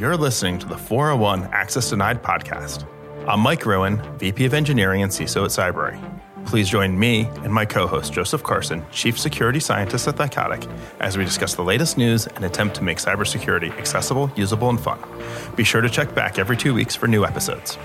You're 0.00 0.16
listening 0.16 0.58
to 0.60 0.66
the 0.66 0.78
401 0.78 1.50
Access 1.52 1.90
Denied 1.90 2.22
podcast. 2.22 2.86
I'm 3.28 3.40
Mike 3.40 3.60
Gruen, 3.60 4.00
VP 4.18 4.46
of 4.46 4.54
Engineering 4.54 5.02
and 5.02 5.12
CISO 5.12 5.44
at 5.44 5.50
Cybrary. 5.50 6.00
Please 6.46 6.70
join 6.70 6.98
me 6.98 7.28
and 7.44 7.52
my 7.52 7.66
co 7.66 7.86
host, 7.86 8.10
Joseph 8.10 8.42
Carson, 8.42 8.82
Chief 8.92 9.20
Security 9.20 9.60
Scientist 9.60 10.08
at 10.08 10.16
Thycotic, 10.16 10.66
as 11.00 11.18
we 11.18 11.24
discuss 11.26 11.54
the 11.54 11.62
latest 11.62 11.98
news 11.98 12.26
and 12.28 12.46
attempt 12.46 12.76
to 12.76 12.82
make 12.82 12.96
cybersecurity 12.96 13.76
accessible, 13.76 14.32
usable, 14.36 14.70
and 14.70 14.80
fun. 14.80 14.98
Be 15.54 15.64
sure 15.64 15.82
to 15.82 15.90
check 15.90 16.14
back 16.14 16.38
every 16.38 16.56
two 16.56 16.72
weeks 16.72 16.96
for 16.96 17.06
new 17.06 17.26
episodes. 17.26 17.76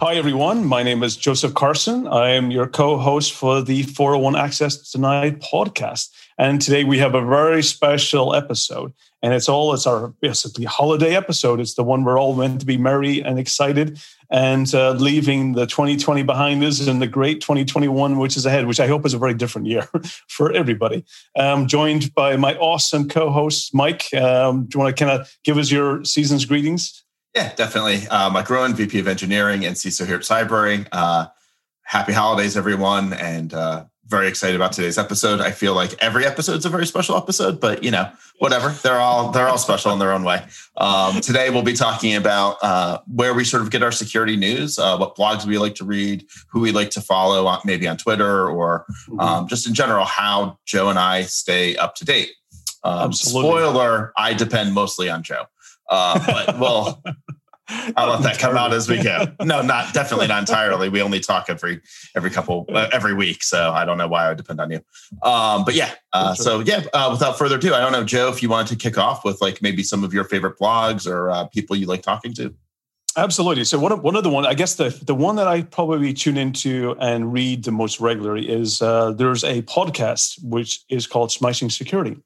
Hi, 0.00 0.14
everyone. 0.14 0.64
My 0.64 0.84
name 0.84 1.02
is 1.02 1.16
Joseph 1.16 1.54
Carson. 1.54 2.06
I 2.06 2.28
am 2.28 2.52
your 2.52 2.68
co 2.68 2.98
host 2.98 3.32
for 3.32 3.60
the 3.60 3.82
401 3.82 4.36
Access 4.36 4.92
Denied 4.92 5.42
podcast. 5.42 6.10
And 6.38 6.60
today 6.62 6.84
we 6.84 6.98
have 6.98 7.16
a 7.16 7.20
very 7.20 7.64
special 7.64 8.32
episode. 8.32 8.92
And 9.24 9.34
it's 9.34 9.48
all, 9.48 9.74
it's 9.74 9.88
our 9.88 10.14
basically 10.20 10.66
holiday 10.66 11.16
episode. 11.16 11.58
It's 11.58 11.74
the 11.74 11.82
one 11.82 12.04
we're 12.04 12.16
all 12.16 12.36
meant 12.36 12.60
to 12.60 12.66
be 12.66 12.76
merry 12.76 13.20
and 13.20 13.40
excited 13.40 13.98
and 14.30 14.72
uh, 14.72 14.92
leaving 14.92 15.54
the 15.54 15.66
2020 15.66 16.22
behind 16.22 16.62
us 16.62 16.86
and 16.86 17.02
the 17.02 17.08
great 17.08 17.40
2021, 17.40 18.18
which 18.18 18.36
is 18.36 18.46
ahead, 18.46 18.68
which 18.68 18.78
I 18.78 18.86
hope 18.86 19.04
is 19.04 19.14
a 19.14 19.18
very 19.18 19.34
different 19.34 19.66
year 19.66 19.88
for 20.28 20.52
everybody. 20.52 21.04
I'm 21.36 21.66
joined 21.66 22.14
by 22.14 22.36
my 22.36 22.54
awesome 22.58 23.08
co 23.08 23.30
host, 23.30 23.74
Mike. 23.74 24.14
Um, 24.14 24.66
do 24.66 24.76
you 24.76 24.80
want 24.84 24.96
to 24.96 25.04
kind 25.04 25.20
of 25.20 25.36
give 25.42 25.58
us 25.58 25.72
your 25.72 26.04
season's 26.04 26.44
greetings? 26.44 27.02
Yeah, 27.38 27.54
definitely. 27.54 28.04
Uh, 28.08 28.28
Mike 28.30 28.46
Gruen, 28.46 28.74
VP 28.74 28.98
of 28.98 29.06
Engineering 29.06 29.64
and 29.64 29.76
CISO 29.76 30.04
here 30.04 30.16
at 30.16 30.22
Cybrary. 30.22 30.88
Uh, 30.90 31.28
happy 31.84 32.12
holidays, 32.12 32.56
everyone, 32.56 33.12
and 33.12 33.54
uh, 33.54 33.84
very 34.06 34.26
excited 34.26 34.56
about 34.56 34.72
today's 34.72 34.98
episode. 34.98 35.40
I 35.40 35.52
feel 35.52 35.72
like 35.72 35.94
every 36.00 36.26
episode 36.26 36.56
is 36.56 36.64
a 36.64 36.68
very 36.68 36.84
special 36.84 37.16
episode, 37.16 37.60
but 37.60 37.84
you 37.84 37.92
know, 37.92 38.10
whatever. 38.40 38.70
They're 38.70 38.98
all 38.98 39.30
they're 39.30 39.46
all 39.46 39.56
special 39.56 39.92
in 39.92 40.00
their 40.00 40.10
own 40.10 40.24
way. 40.24 40.44
Um, 40.78 41.20
today 41.20 41.50
we'll 41.50 41.62
be 41.62 41.74
talking 41.74 42.16
about 42.16 42.56
uh, 42.60 42.98
where 43.06 43.34
we 43.34 43.44
sort 43.44 43.62
of 43.62 43.70
get 43.70 43.84
our 43.84 43.92
security 43.92 44.34
news, 44.34 44.76
uh, 44.76 44.96
what 44.96 45.14
blogs 45.14 45.46
we 45.46 45.58
like 45.58 45.76
to 45.76 45.84
read, 45.84 46.26
who 46.50 46.58
we 46.58 46.72
like 46.72 46.90
to 46.90 47.00
follow, 47.00 47.46
on, 47.46 47.60
maybe 47.64 47.86
on 47.86 47.98
Twitter 47.98 48.50
or 48.50 48.84
mm-hmm. 49.08 49.20
um, 49.20 49.46
just 49.46 49.64
in 49.64 49.74
general, 49.74 50.04
how 50.04 50.58
Joe 50.66 50.88
and 50.88 50.98
I 50.98 51.22
stay 51.22 51.76
up 51.76 51.94
to 51.94 52.04
date. 52.04 52.30
Um, 52.82 53.12
spoiler: 53.12 54.12
I 54.16 54.34
depend 54.34 54.74
mostly 54.74 55.08
on 55.08 55.22
Joe. 55.22 55.44
Uh, 55.88 56.18
but 56.26 56.58
well, 56.58 57.02
I'll 57.96 58.08
let 58.10 58.22
that 58.22 58.38
come 58.38 58.56
out 58.56 58.72
as 58.72 58.88
we 58.88 59.02
go. 59.02 59.26
No, 59.42 59.60
not 59.60 59.92
definitely 59.92 60.26
not 60.26 60.40
entirely. 60.40 60.88
We 60.88 61.02
only 61.02 61.20
talk 61.20 61.46
every 61.48 61.80
every 62.16 62.30
couple 62.30 62.66
uh, 62.72 62.88
every 62.92 63.14
week, 63.14 63.42
so 63.42 63.72
I 63.72 63.84
don't 63.84 63.98
know 63.98 64.08
why 64.08 64.26
I 64.26 64.28
would 64.28 64.38
depend 64.38 64.60
on 64.60 64.70
you. 64.70 64.80
Um, 65.22 65.64
but 65.64 65.74
yeah, 65.74 65.92
uh, 66.12 66.34
so 66.34 66.60
yeah. 66.60 66.84
Uh, 66.92 67.08
without 67.12 67.36
further 67.36 67.56
ado, 67.56 67.74
I 67.74 67.80
don't 67.80 67.92
know, 67.92 68.04
Joe, 68.04 68.28
if 68.28 68.42
you 68.42 68.48
wanted 68.48 68.68
to 68.68 68.76
kick 68.76 68.96
off 68.96 69.24
with 69.24 69.40
like 69.40 69.60
maybe 69.60 69.82
some 69.82 70.02
of 70.02 70.14
your 70.14 70.24
favorite 70.24 70.58
blogs 70.58 71.06
or 71.06 71.30
uh, 71.30 71.44
people 71.46 71.76
you 71.76 71.86
like 71.86 72.02
talking 72.02 72.32
to. 72.34 72.54
Absolutely. 73.16 73.64
So 73.64 73.78
one 73.78 73.90
of, 73.90 74.02
one 74.02 74.14
of 74.14 74.22
the 74.22 74.30
one, 74.30 74.46
I 74.46 74.54
guess 74.54 74.76
the 74.76 74.90
the 75.04 75.14
one 75.14 75.36
that 75.36 75.48
I 75.48 75.62
probably 75.62 76.14
tune 76.14 76.38
into 76.38 76.96
and 77.00 77.32
read 77.32 77.64
the 77.64 77.72
most 77.72 78.00
regularly 78.00 78.48
is 78.48 78.80
uh, 78.80 79.12
there's 79.12 79.44
a 79.44 79.62
podcast 79.62 80.42
which 80.42 80.80
is 80.88 81.06
called 81.06 81.32
Smashing 81.32 81.68
Security 81.68 82.16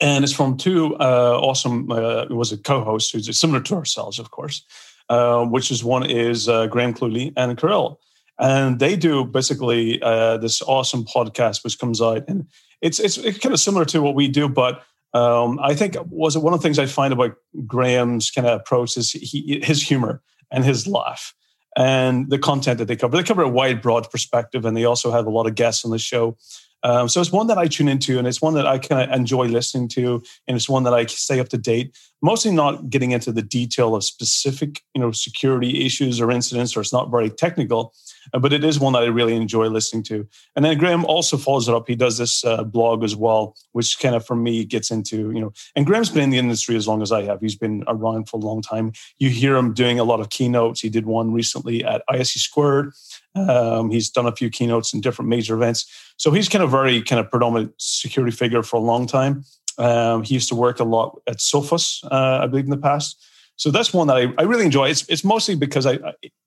and 0.00 0.24
it's 0.24 0.32
from 0.32 0.56
two 0.56 0.96
uh, 0.96 1.38
awesome. 1.40 1.90
Uh, 1.90 2.22
it 2.22 2.34
was 2.34 2.52
a 2.52 2.58
co-host 2.58 3.12
who's 3.12 3.38
similar 3.38 3.60
to 3.60 3.74
ourselves, 3.74 4.18
of 4.18 4.30
course. 4.30 4.64
Uh, 5.10 5.42
which 5.46 5.70
is 5.70 5.82
one 5.82 6.04
is 6.04 6.50
uh, 6.50 6.66
Graham 6.66 6.92
Cluley 6.92 7.32
and 7.34 7.56
Carole, 7.56 7.98
and 8.38 8.78
they 8.78 8.94
do 8.94 9.24
basically 9.24 10.02
uh, 10.02 10.36
this 10.36 10.60
awesome 10.60 11.06
podcast 11.06 11.64
which 11.64 11.78
comes 11.78 12.02
out, 12.02 12.24
and 12.28 12.46
it's 12.82 13.00
it's, 13.00 13.16
it's 13.16 13.38
kind 13.38 13.54
of 13.54 13.58
similar 13.58 13.86
to 13.86 14.02
what 14.02 14.14
we 14.14 14.28
do, 14.28 14.50
but 14.50 14.82
um, 15.14 15.58
I 15.62 15.74
think 15.74 15.96
was 16.10 16.36
one 16.36 16.52
of 16.52 16.60
the 16.60 16.62
things 16.62 16.78
I 16.78 16.84
find 16.84 17.14
about 17.14 17.36
Graham's 17.66 18.30
kind 18.30 18.46
of 18.46 18.60
approach 18.60 18.98
is 18.98 19.12
he, 19.12 19.60
his 19.64 19.82
humor 19.82 20.20
and 20.52 20.62
his 20.62 20.86
laugh 20.86 21.34
and 21.76 22.28
the 22.28 22.38
content 22.38 22.78
that 22.78 22.84
they 22.86 22.96
cover. 22.96 23.16
They 23.16 23.22
cover 23.22 23.42
a 23.42 23.48
wide, 23.48 23.80
broad 23.80 24.10
perspective, 24.10 24.64
and 24.64 24.76
they 24.76 24.84
also 24.84 25.10
have 25.10 25.26
a 25.26 25.30
lot 25.30 25.46
of 25.46 25.54
guests 25.54 25.84
on 25.84 25.90
the 25.90 25.98
show. 25.98 26.36
Um, 26.82 27.08
so 27.08 27.20
it's 27.20 27.32
one 27.32 27.48
that 27.48 27.58
I 27.58 27.66
tune 27.66 27.88
into, 27.88 28.18
and 28.18 28.26
it's 28.26 28.40
one 28.40 28.54
that 28.54 28.66
I 28.66 28.78
kind 28.78 29.02
of 29.10 29.16
enjoy 29.16 29.46
listening 29.46 29.88
to, 29.88 30.22
and 30.46 30.56
it's 30.56 30.68
one 30.68 30.84
that 30.84 30.94
I 30.94 31.06
stay 31.06 31.40
up 31.40 31.48
to 31.50 31.58
date. 31.58 31.96
Mostly 32.22 32.52
not 32.52 32.90
getting 32.90 33.12
into 33.12 33.32
the 33.32 33.42
detail 33.42 33.94
of 33.94 34.04
specific, 34.04 34.82
you 34.94 35.00
know, 35.00 35.12
security 35.12 35.84
issues 35.84 36.20
or 36.20 36.30
incidents, 36.30 36.76
or 36.76 36.80
it's 36.80 36.92
not 36.92 37.10
very 37.10 37.30
technical, 37.30 37.94
but 38.32 38.52
it 38.52 38.64
is 38.64 38.80
one 38.80 38.92
that 38.94 39.02
I 39.02 39.06
really 39.06 39.34
enjoy 39.34 39.68
listening 39.68 40.02
to. 40.04 40.26
And 40.56 40.64
then 40.64 40.78
Graham 40.78 41.04
also 41.04 41.36
follows 41.36 41.68
it 41.68 41.74
up. 41.74 41.88
He 41.88 41.96
does 41.96 42.18
this 42.18 42.44
uh, 42.44 42.64
blog 42.64 43.04
as 43.04 43.16
well, 43.16 43.56
which 43.72 43.98
kind 43.98 44.14
of 44.14 44.26
for 44.26 44.36
me 44.36 44.64
gets 44.64 44.90
into, 44.90 45.30
you 45.30 45.40
know, 45.40 45.52
and 45.76 45.86
Graham's 45.86 46.10
been 46.10 46.24
in 46.24 46.30
the 46.30 46.38
industry 46.38 46.76
as 46.76 46.88
long 46.88 47.02
as 47.02 47.12
I 47.12 47.22
have. 47.22 47.40
He's 47.40 47.56
been 47.56 47.84
around 47.86 48.28
for 48.28 48.36
a 48.36 48.40
long 48.40 48.62
time. 48.62 48.92
You 49.18 49.30
hear 49.30 49.56
him 49.56 49.74
doing 49.74 49.98
a 49.98 50.04
lot 50.04 50.20
of 50.20 50.30
keynotes. 50.30 50.80
He 50.80 50.88
did 50.88 51.06
one 51.06 51.32
recently 51.32 51.84
at 51.84 52.02
ISC 52.10 52.38
Squared. 52.38 52.92
Um, 53.34 53.90
he's 53.90 54.10
done 54.10 54.26
a 54.26 54.34
few 54.34 54.50
keynotes 54.50 54.92
in 54.92 55.00
different 55.00 55.28
major 55.28 55.54
events. 55.54 55.86
So 56.16 56.30
he's 56.30 56.48
kind 56.48 56.64
of 56.64 56.70
very 56.70 57.02
kind 57.02 57.20
of 57.20 57.30
predominant 57.30 57.74
security 57.78 58.34
figure 58.34 58.62
for 58.62 58.76
a 58.76 58.80
long 58.80 59.06
time. 59.06 59.44
Um, 59.78 60.24
he 60.24 60.34
used 60.34 60.48
to 60.48 60.56
work 60.56 60.80
a 60.80 60.84
lot 60.84 61.20
at 61.26 61.36
Sophos, 61.36 62.04
uh, 62.10 62.40
I 62.42 62.46
believe, 62.46 62.64
in 62.64 62.70
the 62.70 62.76
past. 62.76 63.24
So 63.58 63.70
that's 63.70 63.92
one 63.92 64.06
that 64.06 64.16
I, 64.16 64.32
I 64.38 64.42
really 64.44 64.64
enjoy. 64.64 64.88
It's, 64.88 65.06
it's 65.08 65.24
mostly 65.24 65.56
because 65.56 65.84
I, 65.84 65.98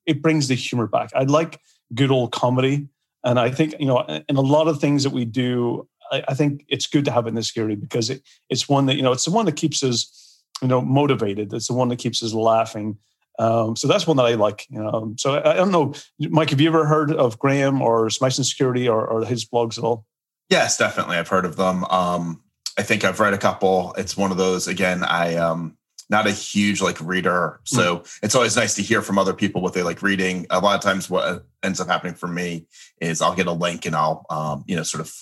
it 0.06 0.22
brings 0.22 0.48
the 0.48 0.54
humor 0.54 0.86
back. 0.86 1.10
I 1.14 1.24
like 1.24 1.60
good 1.94 2.10
old 2.10 2.32
comedy. 2.32 2.88
And 3.22 3.38
I 3.38 3.50
think, 3.50 3.74
you 3.78 3.86
know, 3.86 4.00
in 4.00 4.36
a 4.36 4.40
lot 4.40 4.66
of 4.66 4.80
things 4.80 5.04
that 5.04 5.10
we 5.10 5.24
do, 5.24 5.86
I, 6.10 6.24
I 6.28 6.34
think 6.34 6.64
it's 6.68 6.86
good 6.86 7.04
to 7.04 7.12
have 7.12 7.26
in 7.26 7.34
the 7.34 7.42
security 7.42 7.76
because 7.76 8.10
it, 8.10 8.22
it's 8.48 8.68
one 8.68 8.86
that, 8.86 8.96
you 8.96 9.02
know, 9.02 9.12
it's 9.12 9.26
the 9.26 9.30
one 9.30 9.46
that 9.46 9.56
keeps 9.56 9.82
us, 9.82 10.42
you 10.62 10.68
know, 10.68 10.80
motivated. 10.80 11.52
It's 11.52 11.68
the 11.68 11.74
one 11.74 11.88
that 11.88 11.98
keeps 11.98 12.22
us 12.22 12.32
laughing. 12.32 12.96
Um, 13.38 13.76
so 13.76 13.88
that's 13.88 14.06
one 14.06 14.16
that 14.16 14.26
I 14.26 14.34
like. 14.34 14.66
You 14.70 14.82
know, 14.82 15.14
so 15.18 15.34
I, 15.34 15.52
I, 15.52 15.54
don't 15.54 15.70
know, 15.70 15.94
Mike. 16.18 16.50
Have 16.50 16.60
you 16.60 16.68
ever 16.68 16.86
heard 16.86 17.12
of 17.12 17.38
Graham 17.38 17.80
or 17.82 18.10
Smashing 18.10 18.44
Security 18.44 18.88
or, 18.88 19.06
or, 19.06 19.24
his 19.24 19.44
blogs 19.44 19.78
at 19.78 19.84
all? 19.84 20.06
Yes, 20.50 20.76
definitely. 20.76 21.16
I've 21.16 21.28
heard 21.28 21.44
of 21.44 21.56
them. 21.56 21.84
Um, 21.84 22.42
I 22.78 22.82
think 22.82 23.04
I've 23.04 23.20
read 23.20 23.34
a 23.34 23.38
couple. 23.38 23.94
It's 23.96 24.16
one 24.16 24.30
of 24.30 24.36
those. 24.36 24.68
Again, 24.68 25.02
I 25.02 25.36
um, 25.36 25.76
not 26.10 26.26
a 26.26 26.30
huge 26.30 26.80
like 26.80 27.00
reader, 27.00 27.60
so 27.64 27.98
mm. 27.98 28.18
it's 28.22 28.34
always 28.34 28.56
nice 28.56 28.74
to 28.74 28.82
hear 28.82 29.02
from 29.02 29.18
other 29.18 29.34
people 29.34 29.62
what 29.62 29.74
they 29.74 29.82
like 29.82 30.02
reading. 30.02 30.46
A 30.50 30.60
lot 30.60 30.74
of 30.74 30.82
times, 30.82 31.08
what 31.08 31.44
ends 31.62 31.80
up 31.80 31.88
happening 31.88 32.14
for 32.14 32.28
me 32.28 32.66
is 33.00 33.22
I'll 33.22 33.34
get 33.34 33.46
a 33.46 33.52
link 33.52 33.86
and 33.86 33.96
I'll 33.96 34.26
um, 34.30 34.64
you 34.66 34.76
know 34.76 34.82
sort 34.82 35.00
of 35.00 35.12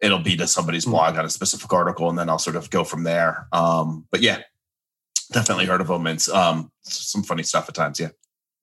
it'll 0.00 0.18
be 0.18 0.36
to 0.36 0.46
somebody's 0.46 0.84
mm. 0.84 0.90
blog 0.90 1.16
on 1.16 1.24
a 1.24 1.30
specific 1.30 1.72
article, 1.72 2.08
and 2.08 2.18
then 2.18 2.28
I'll 2.28 2.38
sort 2.38 2.56
of 2.56 2.70
go 2.70 2.84
from 2.84 3.04
there. 3.04 3.48
Um, 3.52 4.06
but 4.10 4.20
yeah, 4.20 4.42
definitely 5.32 5.66
heard 5.66 5.80
of 5.80 5.88
them. 5.88 6.06
Um, 6.32 6.70
some 6.82 7.22
funny 7.22 7.42
stuff 7.42 7.68
at 7.68 7.74
times. 7.74 8.00
Yeah. 8.00 8.10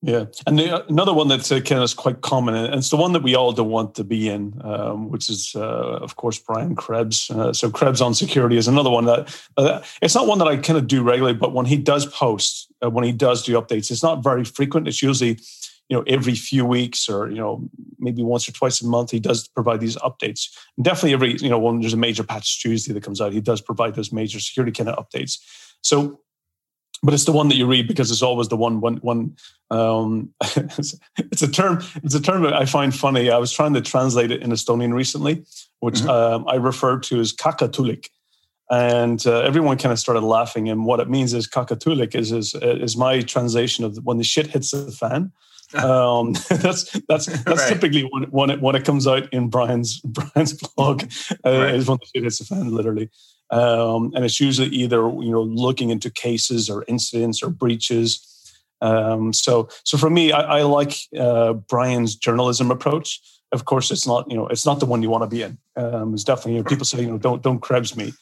Yeah, 0.05 0.25
and 0.45 0.59
the, 0.59 0.85
another 0.87 1.13
one 1.13 1.29
that's 1.29 1.49
uh, 1.49 1.61
kind 1.61 1.81
of 1.81 1.95
quite 1.95 2.19
common, 2.19 2.55
and 2.55 2.75
it's 2.75 2.89
the 2.89 2.97
one 2.97 3.13
that 3.13 3.23
we 3.23 3.35
all 3.35 3.53
don't 3.53 3.69
want 3.69 3.95
to 3.95 4.03
be 4.03 4.27
in, 4.27 4.59
um, 4.61 5.09
which 5.09 5.29
is, 5.29 5.53
uh, 5.55 5.61
of 5.61 6.17
course, 6.17 6.37
Brian 6.37 6.75
Krebs. 6.75 7.31
Uh, 7.31 7.53
so 7.53 7.71
Krebs 7.71 8.01
on 8.01 8.13
security 8.13 8.57
is 8.57 8.67
another 8.67 8.89
one 8.89 9.05
that 9.05 9.33
uh, 9.55 9.81
it's 10.01 10.13
not 10.13 10.27
one 10.27 10.39
that 10.39 10.47
I 10.49 10.57
kind 10.57 10.77
of 10.77 10.87
do 10.87 11.03
regularly, 11.03 11.37
but 11.37 11.53
when 11.53 11.65
he 11.65 11.77
does 11.77 12.05
post, 12.05 12.69
uh, 12.83 12.89
when 12.89 13.05
he 13.05 13.13
does 13.13 13.45
do 13.45 13.53
updates, 13.53 13.89
it's 13.91 14.03
not 14.03 14.21
very 14.21 14.43
frequent. 14.43 14.89
It's 14.89 15.01
usually, 15.01 15.39
you 15.87 15.95
know, 15.95 16.03
every 16.05 16.35
few 16.35 16.65
weeks 16.65 17.07
or 17.07 17.29
you 17.29 17.37
know 17.37 17.69
maybe 17.97 18.23
once 18.23 18.49
or 18.49 18.51
twice 18.51 18.81
a 18.81 18.85
month. 18.85 19.11
He 19.11 19.21
does 19.21 19.47
provide 19.47 19.79
these 19.79 19.95
updates. 19.97 20.49
And 20.75 20.83
definitely 20.83 21.13
every 21.13 21.37
you 21.37 21.49
know 21.49 21.59
when 21.59 21.79
there's 21.79 21.93
a 21.93 21.97
major 21.97 22.23
patch 22.23 22.61
Tuesday 22.61 22.91
that 22.91 23.03
comes 23.03 23.21
out, 23.21 23.31
he 23.31 23.39
does 23.39 23.61
provide 23.61 23.95
those 23.95 24.11
major 24.11 24.41
security 24.41 24.73
kind 24.73 24.89
of 24.89 25.07
updates. 25.07 25.39
So 25.79 26.19
but 27.03 27.13
it's 27.13 27.25
the 27.25 27.31
one 27.31 27.49
that 27.49 27.55
you 27.55 27.67
read 27.67 27.87
because 27.87 28.09
it's 28.09 28.21
always 28.21 28.47
the 28.47 28.57
one 28.57 28.79
one 28.79 28.97
one 28.97 29.35
um, 29.69 30.33
it's, 30.41 31.41
a 31.41 31.51
term 31.51 31.83
it's 32.03 32.15
a 32.15 32.21
term 32.21 32.41
that 32.43 32.53
i 32.53 32.65
find 32.65 32.95
funny 32.95 33.29
i 33.29 33.37
was 33.37 33.51
trying 33.51 33.73
to 33.73 33.81
translate 33.81 34.31
it 34.31 34.41
in 34.41 34.51
estonian 34.51 34.93
recently 34.93 35.43
which 35.79 35.95
mm-hmm. 35.95 36.09
um, 36.09 36.45
i 36.47 36.55
referred 36.55 37.03
to 37.03 37.19
as 37.19 37.33
kakatulik 37.33 38.09
and 38.71 39.27
uh, 39.27 39.39
everyone 39.41 39.77
kind 39.77 39.91
of 39.91 39.99
started 39.99 40.21
laughing 40.21 40.69
and 40.69 40.85
what 40.85 40.99
it 40.99 41.09
means 41.09 41.33
is 41.33 41.47
kakatulik 41.47 42.15
is, 42.15 42.31
is 42.31 42.55
is 42.55 42.95
my 42.95 43.21
translation 43.21 43.83
of 43.83 43.97
when 44.03 44.17
the 44.17 44.23
shit 44.23 44.47
hits 44.47 44.71
the 44.71 44.91
fan 44.91 45.31
um, 45.83 46.33
that's 46.49 46.91
that's 47.07 47.25
that's 47.25 47.47
right. 47.47 47.69
typically 47.69 48.07
when, 48.11 48.23
when 48.25 48.49
it 48.51 48.61
when 48.61 48.75
it 48.75 48.85
comes 48.85 49.07
out 49.07 49.31
in 49.33 49.49
Brian's 49.49 49.99
Brian's 50.01 50.53
blog 50.53 51.03
uh, 51.43 51.51
right. 51.51 51.73
is 51.73 51.87
when 51.87 51.97
the 51.99 52.05
shit 52.13 52.23
hits 52.23 52.37
the 52.37 52.45
fan, 52.45 52.71
literally. 52.71 53.09
Um, 53.53 54.11
and 54.15 54.25
it's 54.25 54.39
usually 54.39 54.69
either 54.69 55.01
you 55.07 55.31
know 55.31 55.43
looking 55.43 55.91
into 55.91 56.09
cases 56.09 56.69
or 56.69 56.83
incidents 56.87 57.43
or 57.43 57.49
breaches. 57.49 58.19
Um, 58.81 59.31
so 59.31 59.69
so 59.83 59.97
for 59.97 60.09
me, 60.09 60.31
I, 60.31 60.59
I 60.59 60.61
like 60.63 60.95
uh, 61.17 61.53
Brian's 61.53 62.15
journalism 62.15 62.71
approach. 62.71 63.21
Of 63.51 63.65
course, 63.65 63.91
it's 63.91 64.07
not 64.07 64.29
you 64.29 64.35
know 64.35 64.47
it's 64.47 64.65
not 64.65 64.79
the 64.79 64.87
one 64.87 65.03
you 65.03 65.09
want 65.11 65.23
to 65.23 65.27
be 65.27 65.43
in. 65.43 65.57
Um, 65.75 66.15
it's 66.15 66.23
definitely 66.23 66.53
you 66.53 66.57
know, 66.59 66.69
people 66.69 66.85
say 66.85 67.01
you 67.01 67.07
know 67.07 67.19
don't 67.19 67.43
don't 67.43 67.59
Krebs 67.59 67.95
me. 67.95 68.13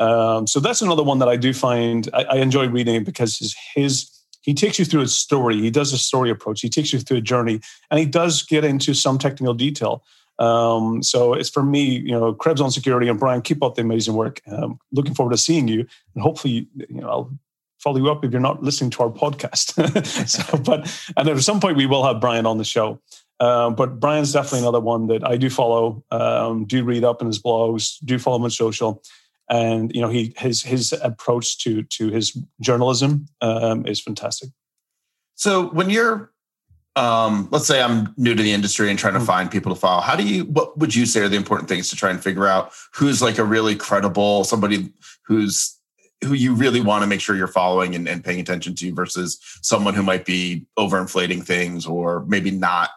Um, 0.00 0.46
so 0.46 0.58
that's 0.58 0.80
another 0.80 1.02
one 1.02 1.18
that 1.18 1.28
I 1.28 1.36
do 1.36 1.52
find 1.52 2.08
I, 2.14 2.24
I 2.24 2.36
enjoy 2.36 2.68
reading 2.68 3.04
because 3.04 3.38
his 3.38 3.54
his 3.74 4.10
he 4.40 4.54
takes 4.54 4.78
you 4.78 4.86
through 4.86 5.02
a 5.02 5.08
story. 5.08 5.60
He 5.60 5.70
does 5.70 5.92
a 5.92 5.98
story 5.98 6.30
approach. 6.30 6.62
He 6.62 6.70
takes 6.70 6.94
you 6.94 7.00
through 7.00 7.18
a 7.18 7.20
journey, 7.32 7.60
and 7.90 8.00
he 8.00 8.06
does 8.06 8.42
get 8.42 8.64
into 8.64 8.94
some 8.94 9.18
technical 9.18 9.52
detail. 9.52 10.02
Um, 10.38 11.02
so 11.02 11.34
it's 11.34 11.50
for 11.50 11.62
me, 11.62 11.98
you 11.98 12.12
know, 12.12 12.32
Krebs 12.32 12.60
on 12.60 12.70
security 12.70 13.08
and 13.08 13.18
Brian, 13.18 13.42
keep 13.42 13.62
up 13.62 13.74
the 13.74 13.82
amazing 13.82 14.14
work. 14.14 14.40
Um, 14.46 14.78
looking 14.92 15.14
forward 15.14 15.32
to 15.32 15.38
seeing 15.38 15.68
you, 15.68 15.86
and 16.14 16.22
hopefully, 16.22 16.68
you 16.76 17.00
know, 17.00 17.08
I'll 17.08 17.38
follow 17.78 17.98
you 17.98 18.10
up 18.10 18.24
if 18.24 18.32
you're 18.32 18.40
not 18.40 18.62
listening 18.62 18.90
to 18.90 19.02
our 19.02 19.10
podcast. 19.10 19.74
so, 20.28 20.58
but 20.58 20.92
and 21.16 21.28
at 21.28 21.40
some 21.40 21.60
point 21.60 21.76
we 21.76 21.86
will 21.86 22.04
have 22.04 22.20
Brian 22.20 22.46
on 22.46 22.58
the 22.58 22.64
show. 22.64 23.00
Um, 23.40 23.74
but 23.74 24.00
Brian's 24.00 24.32
definitely 24.32 24.60
another 24.60 24.80
one 24.80 25.06
that 25.08 25.26
I 25.26 25.36
do 25.36 25.48
follow, 25.48 26.02
um, 26.10 26.64
do 26.64 26.82
read 26.82 27.04
up 27.04 27.20
in 27.20 27.28
his 27.28 27.40
blogs, 27.40 27.96
do 28.04 28.18
follow 28.18 28.36
him 28.36 28.44
on 28.44 28.50
social, 28.50 29.02
and 29.48 29.94
you 29.94 30.00
know 30.00 30.08
he 30.08 30.34
his 30.36 30.62
his 30.62 30.92
approach 30.92 31.58
to 31.58 31.82
to 31.84 32.08
his 32.08 32.36
journalism 32.60 33.26
um, 33.40 33.86
is 33.86 34.00
fantastic. 34.00 34.50
So 35.36 35.68
when 35.68 35.88
you're, 35.88 36.32
um, 36.96 37.48
let's 37.50 37.66
say 37.66 37.80
I'm 37.82 38.12
new 38.16 38.34
to 38.34 38.42
the 38.42 38.52
industry 38.52 38.90
and 38.90 38.98
trying 38.98 39.14
to 39.14 39.18
mm-hmm. 39.18 39.26
find 39.26 39.50
people 39.50 39.74
to 39.74 39.80
follow, 39.80 40.00
how 40.00 40.16
do 40.16 40.26
you? 40.26 40.44
What 40.44 40.76
would 40.78 40.94
you 40.94 41.06
say 41.06 41.20
are 41.20 41.28
the 41.28 41.36
important 41.36 41.68
things 41.68 41.90
to 41.90 41.96
try 41.96 42.10
and 42.10 42.22
figure 42.22 42.46
out 42.46 42.72
who's 42.94 43.22
like 43.22 43.38
a 43.38 43.44
really 43.44 43.76
credible 43.76 44.44
somebody 44.44 44.92
who's 45.22 45.78
who 46.24 46.32
you 46.32 46.54
really 46.54 46.80
want 46.80 47.02
to 47.02 47.06
make 47.06 47.20
sure 47.20 47.36
you're 47.36 47.46
following 47.46 47.94
and, 47.94 48.08
and 48.08 48.24
paying 48.24 48.40
attention 48.40 48.74
to 48.74 48.92
versus 48.92 49.38
someone 49.62 49.94
who 49.94 50.02
might 50.02 50.24
be 50.24 50.66
overinflating 50.76 51.44
things 51.44 51.86
or 51.86 52.24
maybe 52.26 52.50
not 52.50 52.90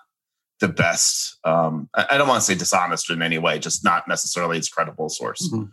the 0.59 0.67
best. 0.67 1.37
Um, 1.43 1.87
I, 1.93 2.17
don't 2.17 2.27
want 2.27 2.41
to 2.41 2.45
say 2.45 2.55
dishonest 2.55 3.09
in 3.09 3.21
any 3.21 3.37
way, 3.37 3.59
just 3.59 3.83
not 3.83 4.07
necessarily 4.07 4.57
its 4.57 4.69
credible 4.69 5.09
source. 5.09 5.49
Mm-hmm. 5.49 5.65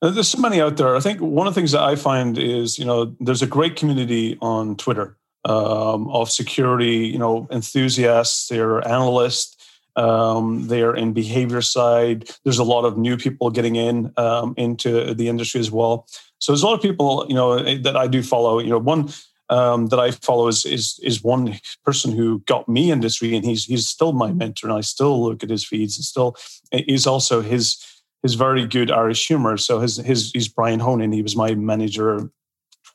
Uh, 0.00 0.10
there's 0.10 0.28
so 0.28 0.38
many 0.38 0.60
out 0.60 0.76
there. 0.76 0.94
I 0.94 1.00
think 1.00 1.20
one 1.20 1.48
of 1.48 1.54
the 1.54 1.60
things 1.60 1.72
that 1.72 1.82
I 1.82 1.96
find 1.96 2.38
is, 2.38 2.78
you 2.78 2.84
know, 2.84 3.16
there's 3.18 3.42
a 3.42 3.46
great 3.46 3.74
community 3.74 4.38
on 4.40 4.76
Twitter 4.76 5.16
um, 5.48 6.08
of 6.08 6.30
security, 6.30 7.06
you 7.06 7.18
know, 7.18 7.48
enthusiasts, 7.50 8.48
they're 8.48 8.86
analysts, 8.86 9.56
um, 9.96 10.68
they're 10.68 10.94
in 10.94 11.12
behavior 11.12 11.62
side. 11.62 12.30
There's 12.44 12.58
a 12.58 12.64
lot 12.64 12.84
of 12.84 12.96
new 12.96 13.16
people 13.16 13.50
getting 13.50 13.76
in 13.76 14.12
um, 14.16 14.54
into 14.56 15.14
the 15.14 15.28
industry 15.28 15.60
as 15.60 15.70
well. 15.70 16.06
So 16.38 16.52
there's 16.52 16.62
a 16.62 16.66
lot 16.66 16.74
of 16.74 16.82
people, 16.82 17.26
you 17.28 17.34
know, 17.34 17.58
that 17.58 17.96
I 17.96 18.06
do 18.06 18.22
follow. 18.22 18.60
You 18.60 18.70
know, 18.70 18.78
one 18.78 19.08
um, 19.50 19.86
that 19.86 19.98
I 19.98 20.12
follow 20.12 20.46
is, 20.48 20.64
is 20.64 21.00
is 21.02 21.24
one 21.24 21.58
person 21.84 22.12
who 22.12 22.40
got 22.46 22.68
me 22.68 22.92
industry, 22.92 23.34
and 23.34 23.44
he's 23.44 23.64
he's 23.64 23.88
still 23.88 24.12
my 24.12 24.32
mentor, 24.32 24.68
and 24.68 24.76
I 24.76 24.82
still 24.82 25.22
look 25.24 25.42
at 25.42 25.50
his 25.50 25.64
feeds, 25.64 25.96
and 25.96 26.04
still 26.04 26.36
is 26.70 27.06
also 27.06 27.40
his 27.40 27.84
his 28.22 28.34
very 28.34 28.66
good 28.66 28.90
Irish 28.90 29.26
humor. 29.26 29.56
So 29.56 29.80
his 29.80 29.96
his 29.96 30.30
he's 30.32 30.48
Brian 30.48 30.80
Honan. 30.80 31.12
He 31.12 31.22
was 31.22 31.34
my 31.34 31.54
manager 31.54 32.30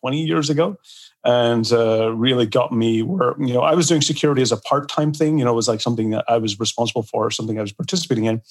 twenty 0.04 0.26
years 0.26 0.50
ago, 0.50 0.78
and 1.24 1.72
uh, 1.72 2.14
really 2.14 2.46
got 2.46 2.74
me 2.74 3.02
where 3.02 3.36
you 3.40 3.54
know 3.54 3.62
I 3.62 3.74
was 3.74 3.88
doing 3.88 4.02
security 4.02 4.42
as 4.42 4.52
a 4.52 4.58
part 4.58 4.90
time 4.90 5.14
thing. 5.14 5.40
You 5.40 5.46
know, 5.46 5.54
it 5.54 5.56
was 5.56 5.70
like 5.70 5.80
something 5.80 6.10
that 6.10 6.26
I 6.28 6.38
was 6.38 6.60
responsible 6.60 7.04
for, 7.04 7.32
something 7.32 7.58
I 7.58 7.62
was 7.62 7.72
participating 7.72 8.26
in. 8.26 8.42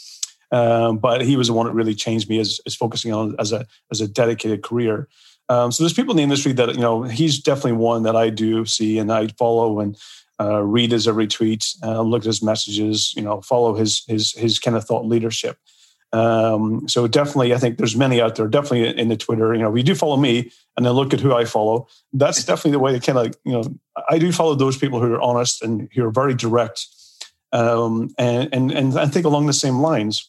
Um, 0.50 0.98
but 0.98 1.22
he 1.22 1.36
was 1.36 1.48
the 1.48 1.52
one 1.52 1.66
that 1.66 1.72
really 1.72 1.94
changed 1.94 2.28
me 2.28 2.38
as, 2.38 2.60
as 2.66 2.74
focusing 2.74 3.12
on 3.12 3.34
as 3.38 3.52
a 3.52 3.66
as 3.90 4.00
a 4.00 4.08
dedicated 4.08 4.62
career. 4.62 5.08
Um, 5.50 5.70
so 5.72 5.82
there's 5.82 5.92
people 5.92 6.12
in 6.12 6.16
the 6.16 6.22
industry 6.22 6.52
that 6.52 6.74
you 6.74 6.80
know 6.80 7.02
he's 7.02 7.38
definitely 7.38 7.72
one 7.72 8.04
that 8.04 8.16
I 8.16 8.30
do 8.30 8.64
see 8.64 8.98
and 8.98 9.12
I 9.12 9.28
follow 9.38 9.80
and 9.80 9.96
uh, 10.40 10.62
read 10.62 10.92
his 10.92 11.06
every 11.06 11.26
tweet, 11.26 11.66
uh, 11.82 12.00
look 12.00 12.22
at 12.22 12.26
his 12.26 12.42
messages, 12.42 13.12
you 13.14 13.22
know, 13.22 13.42
follow 13.42 13.74
his 13.74 14.04
his 14.08 14.32
his 14.32 14.58
kind 14.58 14.76
of 14.76 14.84
thought 14.84 15.04
leadership. 15.04 15.58
Um, 16.12 16.86
so 16.88 17.06
definitely, 17.06 17.54
I 17.54 17.58
think 17.58 17.78
there's 17.78 17.96
many 17.96 18.20
out 18.20 18.36
there. 18.36 18.46
Definitely 18.46 18.98
in 19.00 19.08
the 19.08 19.16
Twitter, 19.16 19.54
you 19.54 19.62
know, 19.62 19.70
we 19.70 19.82
do 19.82 19.94
follow 19.94 20.16
me, 20.16 20.50
and 20.76 20.84
then 20.84 20.92
look 20.92 21.14
at 21.14 21.20
who 21.20 21.34
I 21.34 21.44
follow. 21.44 21.88
That's 22.12 22.44
definitely 22.44 22.72
the 22.72 22.78
way 22.80 22.92
to 22.92 23.00
kind 23.00 23.18
of, 23.18 23.34
you 23.44 23.52
know, 23.52 23.62
I 24.10 24.18
do 24.18 24.30
follow 24.32 24.54
those 24.54 24.76
people 24.76 25.00
who 25.00 25.12
are 25.12 25.22
honest 25.22 25.62
and 25.62 25.88
who 25.94 26.04
are 26.04 26.10
very 26.10 26.34
direct, 26.34 26.86
um, 27.52 28.14
and 28.18 28.48
and 28.52 28.70
and 28.70 28.98
I 28.98 29.06
think 29.06 29.24
along 29.24 29.46
the 29.46 29.52
same 29.52 29.80
lines 29.80 30.28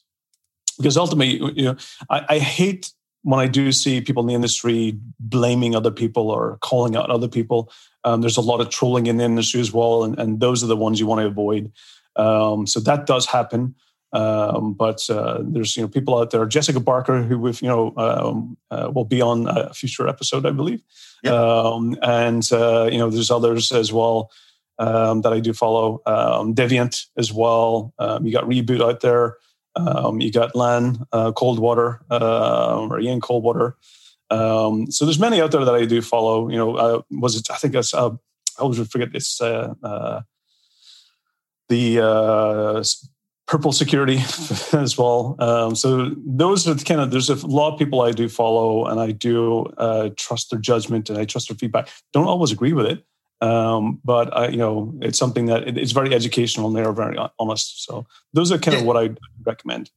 because 0.77 0.97
ultimately, 0.97 1.53
you 1.55 1.65
know, 1.65 1.75
I, 2.09 2.25
I 2.29 2.39
hate 2.39 2.91
when 3.23 3.39
I 3.39 3.47
do 3.47 3.71
see 3.71 4.01
people 4.01 4.21
in 4.21 4.27
the 4.27 4.33
industry 4.33 4.97
blaming 5.19 5.75
other 5.75 5.91
people 5.91 6.29
or 6.29 6.57
calling 6.61 6.95
out 6.95 7.09
other 7.09 7.27
people. 7.27 7.71
Um, 8.03 8.21
there's 8.21 8.37
a 8.37 8.41
lot 8.41 8.59
of 8.59 8.69
trolling 8.69 9.07
in 9.07 9.17
the 9.17 9.23
industry 9.23 9.61
as 9.61 9.71
well, 9.71 10.03
and, 10.03 10.19
and 10.19 10.39
those 10.39 10.63
are 10.63 10.67
the 10.67 10.75
ones 10.75 10.99
you 10.99 11.07
want 11.07 11.21
to 11.21 11.27
avoid. 11.27 11.71
Um, 12.15 12.67
so 12.67 12.79
that 12.81 13.05
does 13.05 13.25
happen. 13.25 13.75
Um, 14.13 14.73
but 14.73 15.09
uh, 15.09 15.39
there's 15.41 15.75
you 15.75 15.83
know 15.83 15.89
people 15.89 16.17
out 16.17 16.31
there. 16.31 16.45
Jessica 16.45 16.79
Barker, 16.79 17.23
who 17.23 17.39
with 17.39 17.61
you 17.61 17.67
know 17.67 17.93
um, 17.97 18.57
uh, 18.71 18.91
will 18.93 19.05
be 19.05 19.21
on 19.21 19.47
a 19.47 19.73
future 19.73 20.07
episode, 20.07 20.45
I 20.45 20.51
believe. 20.51 20.81
Yep. 21.23 21.33
Um, 21.33 21.97
and 22.01 22.47
uh, 22.51 22.89
you 22.91 22.97
know 22.97 23.09
there's 23.09 23.31
others 23.31 23.71
as 23.71 23.91
well 23.91 24.31
um, 24.79 25.21
that 25.21 25.33
I 25.33 25.39
do 25.39 25.53
follow. 25.53 26.01
Deviant 26.05 27.07
as 27.17 27.33
well. 27.33 27.93
you 28.21 28.31
got 28.31 28.45
Reboot 28.45 28.81
out 28.81 29.01
there. 29.01 29.37
Um, 29.75 30.21
you 30.21 30.31
got 30.31 30.55
Lan 30.55 31.05
uh, 31.11 31.31
Coldwater 31.31 32.01
uh, 32.11 32.87
or 32.89 32.99
Ian 32.99 33.21
Coldwater. 33.21 33.75
Um, 34.29 34.91
so 34.91 35.05
there's 35.05 35.19
many 35.19 35.41
out 35.41 35.51
there 35.51 35.65
that 35.65 35.75
I 35.75 35.85
do 35.85 36.01
follow. 36.01 36.49
You 36.49 36.57
know, 36.57 36.75
uh, 36.75 37.01
was 37.11 37.35
it? 37.35 37.49
I 37.51 37.55
think 37.55 37.75
it's. 37.75 37.93
Uh, 37.93 38.11
I 38.57 38.61
always 38.61 38.87
forget 38.87 39.09
it's 39.13 39.41
uh, 39.41 39.73
uh, 39.81 40.21
the 41.69 41.99
uh, 41.99 42.83
Purple 43.47 43.71
Security 43.71 44.17
as 44.73 44.97
well. 44.97 45.35
Um, 45.39 45.75
so 45.75 46.11
those 46.25 46.67
are 46.67 46.73
the 46.73 46.83
kind 46.83 47.01
of. 47.01 47.11
There's 47.11 47.29
a 47.29 47.47
lot 47.47 47.73
of 47.73 47.79
people 47.79 48.01
I 48.01 48.11
do 48.11 48.29
follow, 48.29 48.85
and 48.85 48.99
I 48.99 49.11
do 49.11 49.67
trust 50.17 50.49
their 50.49 50.59
judgment 50.59 51.09
and 51.09 51.19
I 51.19 51.25
trust 51.25 51.49
their 51.49 51.57
feedback. 51.57 51.89
Don't 52.13 52.27
always 52.27 52.51
agree 52.51 52.73
with 52.73 52.85
it, 52.85 53.05
um, 53.43 53.99
but 54.05 54.35
I, 54.35 54.47
you 54.47 54.57
know, 54.57 54.93
it's 55.01 55.19
something 55.19 55.47
that 55.47 55.77
it's 55.77 55.91
very 55.91 56.15
educational 56.15 56.67
and 56.67 56.75
they're 56.75 56.93
very 56.93 57.17
honest. 57.37 57.83
So 57.83 58.05
those 58.31 58.51
are 58.53 58.57
kind 58.57 58.75
yeah. 58.75 58.79
of 58.79 58.85
what 58.85 58.95
I 58.95 59.09
recommend. 59.45 59.91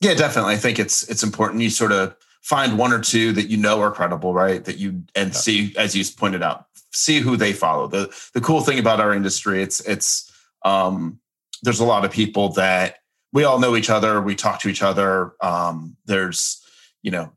Yeah, 0.00 0.14
definitely. 0.14 0.54
I 0.54 0.58
think 0.58 0.78
it's 0.78 1.08
it's 1.08 1.22
important 1.22 1.62
you 1.62 1.70
sort 1.70 1.92
of 1.92 2.14
find 2.42 2.78
one 2.78 2.92
or 2.92 3.00
two 3.00 3.32
that 3.32 3.48
you 3.48 3.56
know 3.56 3.80
are 3.80 3.90
credible, 3.90 4.34
right? 4.34 4.62
That 4.64 4.78
you 4.78 5.02
and 5.14 5.30
yeah. 5.30 5.38
see, 5.38 5.74
as 5.76 5.96
you 5.96 6.04
pointed 6.14 6.42
out, 6.42 6.66
see 6.92 7.20
who 7.20 7.36
they 7.36 7.54
follow. 7.54 7.86
The 7.86 8.14
the 8.34 8.40
cool 8.40 8.60
thing 8.60 8.78
about 8.78 9.00
our 9.00 9.14
industry, 9.14 9.62
it's 9.62 9.80
it's 9.80 10.30
um, 10.62 11.18
there's 11.62 11.80
a 11.80 11.84
lot 11.84 12.04
of 12.04 12.10
people 12.10 12.50
that 12.50 12.96
we 13.32 13.44
all 13.44 13.58
know 13.58 13.76
each 13.76 13.90
other. 13.90 14.20
We 14.20 14.34
talk 14.34 14.60
to 14.60 14.68
each 14.68 14.82
other. 14.82 15.32
Um, 15.40 15.96
there's 16.06 16.64
you 17.02 17.10
know, 17.10 17.32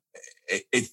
it, 0.47 0.63
it 0.71 0.89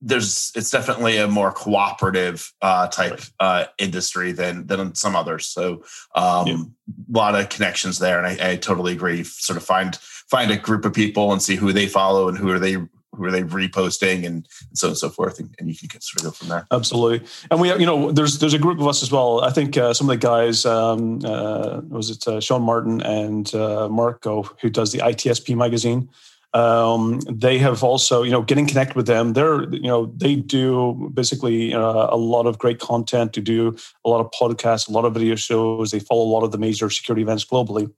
there's 0.00 0.52
it's 0.54 0.70
definitely 0.70 1.16
a 1.16 1.26
more 1.26 1.50
cooperative 1.50 2.52
uh, 2.60 2.88
type 2.88 3.20
uh, 3.40 3.64
industry 3.78 4.32
than 4.32 4.66
than 4.66 4.94
some 4.94 5.16
others. 5.16 5.46
So 5.46 5.84
um, 6.14 6.46
yeah. 6.46 6.56
a 6.56 7.18
lot 7.18 7.34
of 7.34 7.48
connections 7.48 7.98
there, 7.98 8.22
and 8.22 8.26
I, 8.26 8.50
I, 8.50 8.56
totally 8.56 8.92
agree. 8.92 9.24
Sort 9.24 9.56
of 9.56 9.62
find 9.62 9.96
find 9.96 10.50
a 10.50 10.56
group 10.56 10.84
of 10.84 10.92
people 10.92 11.32
and 11.32 11.40
see 11.40 11.56
who 11.56 11.72
they 11.72 11.86
follow 11.86 12.28
and 12.28 12.36
who 12.36 12.50
are 12.50 12.58
they 12.58 12.76
who 13.14 13.24
are 13.24 13.30
they 13.30 13.42
reposting 13.42 14.26
and, 14.26 14.46
so 14.74 14.88
on 14.88 14.90
and 14.90 14.98
so 14.98 15.08
forth, 15.08 15.38
and, 15.38 15.54
and, 15.58 15.68
you 15.68 15.88
can 15.88 16.00
sort 16.00 16.20
of 16.20 16.24
go 16.24 16.30
from 16.30 16.48
there. 16.48 16.66
Absolutely, 16.70 17.26
and 17.50 17.60
we 17.60 17.70
you 17.72 17.86
know 17.86 18.12
there's 18.12 18.38
there's 18.38 18.54
a 18.54 18.58
group 18.58 18.78
of 18.80 18.86
us 18.86 19.02
as 19.02 19.10
well. 19.10 19.42
I 19.42 19.50
think 19.50 19.76
uh, 19.76 19.94
some 19.94 20.08
of 20.08 20.14
the 20.14 20.26
guys 20.26 20.64
um, 20.66 21.20
uh, 21.24 21.80
was 21.88 22.10
it 22.10 22.26
uh, 22.26 22.40
Sean 22.40 22.62
Martin 22.62 23.00
and 23.02 23.54
uh, 23.54 23.88
Marco 23.88 24.42
who 24.60 24.70
does 24.70 24.92
the 24.92 24.98
ITSP 24.98 25.56
magazine. 25.56 26.08
Um, 26.54 27.18
they 27.28 27.58
have 27.58 27.82
also, 27.82 28.22
you 28.22 28.30
know, 28.30 28.40
getting 28.40 28.66
connected 28.68 28.94
with 28.94 29.08
them. 29.08 29.32
They're, 29.32 29.68
you 29.74 29.88
know, 29.88 30.06
they 30.16 30.36
do 30.36 31.10
basically 31.12 31.74
uh, 31.74 32.06
a 32.10 32.16
lot 32.16 32.46
of 32.46 32.58
great 32.58 32.78
content. 32.78 33.32
To 33.32 33.40
do 33.40 33.76
a 34.04 34.08
lot 34.08 34.20
of 34.20 34.30
podcasts, 34.30 34.88
a 34.88 34.92
lot 34.92 35.04
of 35.04 35.14
video 35.14 35.34
shows. 35.34 35.90
They 35.90 35.98
follow 35.98 36.22
a 36.22 36.32
lot 36.32 36.44
of 36.44 36.52
the 36.52 36.58
major 36.58 36.88
security 36.90 37.22
events 37.22 37.44
globally, 37.44 37.92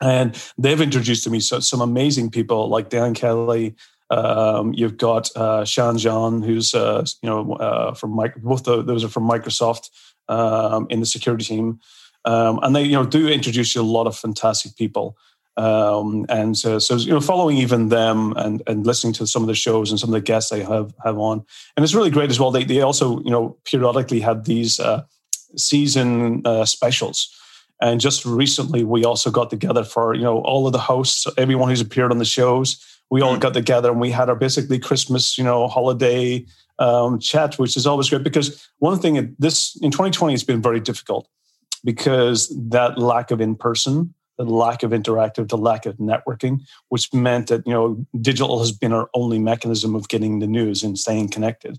and 0.00 0.40
they've 0.56 0.80
introduced 0.80 1.24
to 1.24 1.30
me 1.30 1.40
so, 1.40 1.58
some 1.58 1.80
amazing 1.80 2.30
people 2.30 2.68
like 2.68 2.90
Dan 2.90 3.12
Kelly. 3.12 3.74
Um, 4.14 4.72
you've 4.74 4.96
got 4.96 5.34
uh, 5.36 5.64
Shan 5.64 5.98
who's 6.42 6.74
uh, 6.74 7.04
you 7.20 7.28
know 7.28 7.54
uh, 7.54 7.94
from 7.94 8.10
Mike, 8.12 8.36
both 8.36 8.64
those 8.64 9.02
are 9.02 9.08
from 9.08 9.28
Microsoft 9.28 9.90
um, 10.28 10.86
in 10.88 11.00
the 11.00 11.06
security 11.06 11.44
team, 11.44 11.80
um, 12.24 12.60
and 12.62 12.76
they 12.76 12.84
you 12.84 12.92
know 12.92 13.04
do 13.04 13.28
introduce 13.28 13.74
you 13.74 13.80
a 13.80 13.82
lot 13.82 14.06
of 14.06 14.16
fantastic 14.16 14.76
people. 14.76 15.16
Um, 15.56 16.26
and 16.28 16.56
so, 16.56 16.80
so, 16.80 16.96
you 16.96 17.12
know, 17.12 17.20
following 17.20 17.58
even 17.58 17.88
them 17.88 18.32
and, 18.36 18.60
and 18.66 18.84
listening 18.84 19.12
to 19.14 19.26
some 19.26 19.42
of 19.42 19.46
the 19.46 19.54
shows 19.54 19.90
and 19.90 20.00
some 20.00 20.08
of 20.08 20.14
the 20.14 20.20
guests 20.20 20.50
they 20.50 20.64
have 20.64 20.92
have 21.04 21.18
on, 21.18 21.44
and 21.76 21.84
it's 21.84 21.94
really 21.94 22.10
great 22.10 22.30
as 22.30 22.38
well. 22.38 22.50
They 22.50 22.64
they 22.64 22.80
also 22.82 23.20
you 23.20 23.30
know 23.30 23.56
periodically 23.64 24.20
had 24.20 24.44
these 24.44 24.78
uh, 24.78 25.02
season 25.56 26.42
uh, 26.44 26.64
specials, 26.64 27.30
and 27.80 28.00
just 28.00 28.24
recently 28.24 28.84
we 28.84 29.04
also 29.04 29.30
got 29.30 29.50
together 29.50 29.84
for 29.84 30.14
you 30.14 30.22
know 30.22 30.38
all 30.38 30.66
of 30.66 30.72
the 30.72 30.78
hosts, 30.78 31.26
everyone 31.36 31.68
who's 31.68 31.80
appeared 31.80 32.12
on 32.12 32.18
the 32.18 32.24
shows. 32.24 32.84
We 33.14 33.20
all 33.20 33.36
mm. 33.36 33.40
got 33.40 33.54
together 33.54 33.92
and 33.92 34.00
we 34.00 34.10
had 34.10 34.28
our 34.28 34.34
basically 34.34 34.80
Christmas 34.80 35.38
you 35.38 35.44
know 35.44 35.68
holiday 35.68 36.44
um, 36.80 37.20
chat, 37.20 37.60
which 37.60 37.76
is 37.76 37.86
always 37.86 38.10
great 38.10 38.24
because 38.24 38.68
one 38.78 38.98
thing 38.98 39.36
this 39.38 39.76
in 39.80 39.92
2020 39.92 40.34
has 40.34 40.42
been 40.42 40.60
very 40.60 40.80
difficult 40.80 41.28
because 41.84 42.52
that 42.70 42.98
lack 42.98 43.30
of 43.30 43.40
in 43.40 43.54
person 43.54 44.12
the 44.36 44.44
lack 44.44 44.82
of 44.82 44.90
interactive, 44.90 45.48
the 45.48 45.56
lack 45.56 45.86
of 45.86 45.98
networking, 45.98 46.62
which 46.88 47.14
meant 47.14 47.46
that 47.46 47.64
you 47.68 47.72
know 47.72 48.04
digital 48.20 48.58
has 48.58 48.72
been 48.72 48.92
our 48.92 49.08
only 49.14 49.38
mechanism 49.38 49.94
of 49.94 50.08
getting 50.08 50.40
the 50.40 50.48
news 50.48 50.82
and 50.82 50.98
staying 50.98 51.28
connected. 51.28 51.78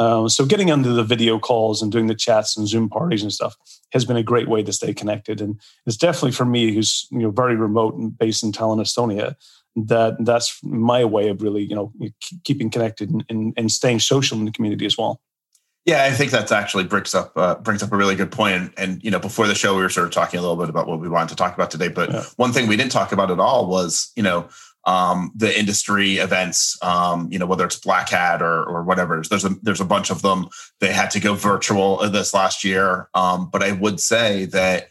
Um, 0.00 0.28
so 0.28 0.44
getting 0.44 0.68
into 0.68 0.88
the 0.88 1.04
video 1.04 1.38
calls 1.38 1.80
and 1.80 1.92
doing 1.92 2.08
the 2.08 2.16
chats 2.16 2.56
and 2.56 2.66
Zoom 2.66 2.88
parties 2.88 3.22
and 3.22 3.32
stuff 3.32 3.54
has 3.92 4.04
been 4.04 4.16
a 4.16 4.22
great 4.22 4.48
way 4.48 4.64
to 4.64 4.72
stay 4.72 4.92
connected. 4.92 5.40
And 5.40 5.60
it's 5.86 5.96
definitely 5.96 6.32
for 6.32 6.46
me, 6.46 6.74
who's 6.74 7.06
you 7.12 7.20
know 7.20 7.30
very 7.30 7.54
remote 7.54 7.94
and 7.94 8.18
based 8.18 8.42
in 8.42 8.50
Tallinn, 8.50 8.80
Estonia, 8.80 9.36
that 9.76 10.16
that's 10.24 10.58
my 10.62 11.04
way 11.04 11.28
of 11.28 11.42
really 11.42 11.62
you 11.62 11.74
know 11.74 11.92
keeping 12.44 12.70
connected 12.70 13.10
and, 13.10 13.24
and, 13.28 13.54
and 13.56 13.72
staying 13.72 14.00
social 14.00 14.38
in 14.38 14.44
the 14.44 14.52
community 14.52 14.86
as 14.86 14.96
well. 14.98 15.20
Yeah, 15.84 16.04
I 16.04 16.12
think 16.12 16.30
that's 16.30 16.52
actually 16.52 16.84
brings 16.84 17.12
up 17.12 17.32
uh, 17.36 17.56
brings 17.56 17.82
up 17.82 17.92
a 17.92 17.96
really 17.96 18.14
good 18.14 18.30
point. 18.30 18.54
And, 18.54 18.72
and, 18.76 19.04
you 19.04 19.10
know, 19.10 19.18
before 19.18 19.48
the 19.48 19.54
show, 19.54 19.74
we 19.74 19.82
were 19.82 19.88
sort 19.88 20.06
of 20.06 20.12
talking 20.12 20.38
a 20.38 20.40
little 20.40 20.56
bit 20.56 20.68
about 20.68 20.86
what 20.86 21.00
we 21.00 21.08
wanted 21.08 21.30
to 21.30 21.36
talk 21.36 21.54
about 21.54 21.72
today. 21.72 21.88
But 21.88 22.12
yeah. 22.12 22.24
one 22.36 22.52
thing 22.52 22.68
we 22.68 22.76
didn't 22.76 22.92
talk 22.92 23.10
about 23.10 23.32
at 23.32 23.40
all 23.40 23.66
was, 23.66 24.12
you 24.14 24.22
know, 24.22 24.48
um, 24.84 25.32
the 25.34 25.58
industry 25.58 26.18
events. 26.18 26.78
Um, 26.82 27.28
you 27.32 27.38
know, 27.38 27.46
whether 27.46 27.64
it's 27.64 27.80
Black 27.80 28.10
Hat 28.10 28.42
or 28.42 28.62
or 28.64 28.84
whatever. 28.84 29.20
There's 29.28 29.44
a 29.44 29.50
there's 29.62 29.80
a 29.80 29.84
bunch 29.84 30.10
of 30.10 30.22
them. 30.22 30.48
They 30.78 30.92
had 30.92 31.10
to 31.12 31.20
go 31.20 31.34
virtual 31.34 32.08
this 32.10 32.32
last 32.32 32.62
year. 32.62 33.08
Um, 33.14 33.48
but 33.50 33.64
I 33.64 33.72
would 33.72 33.98
say 33.98 34.44
that 34.46 34.90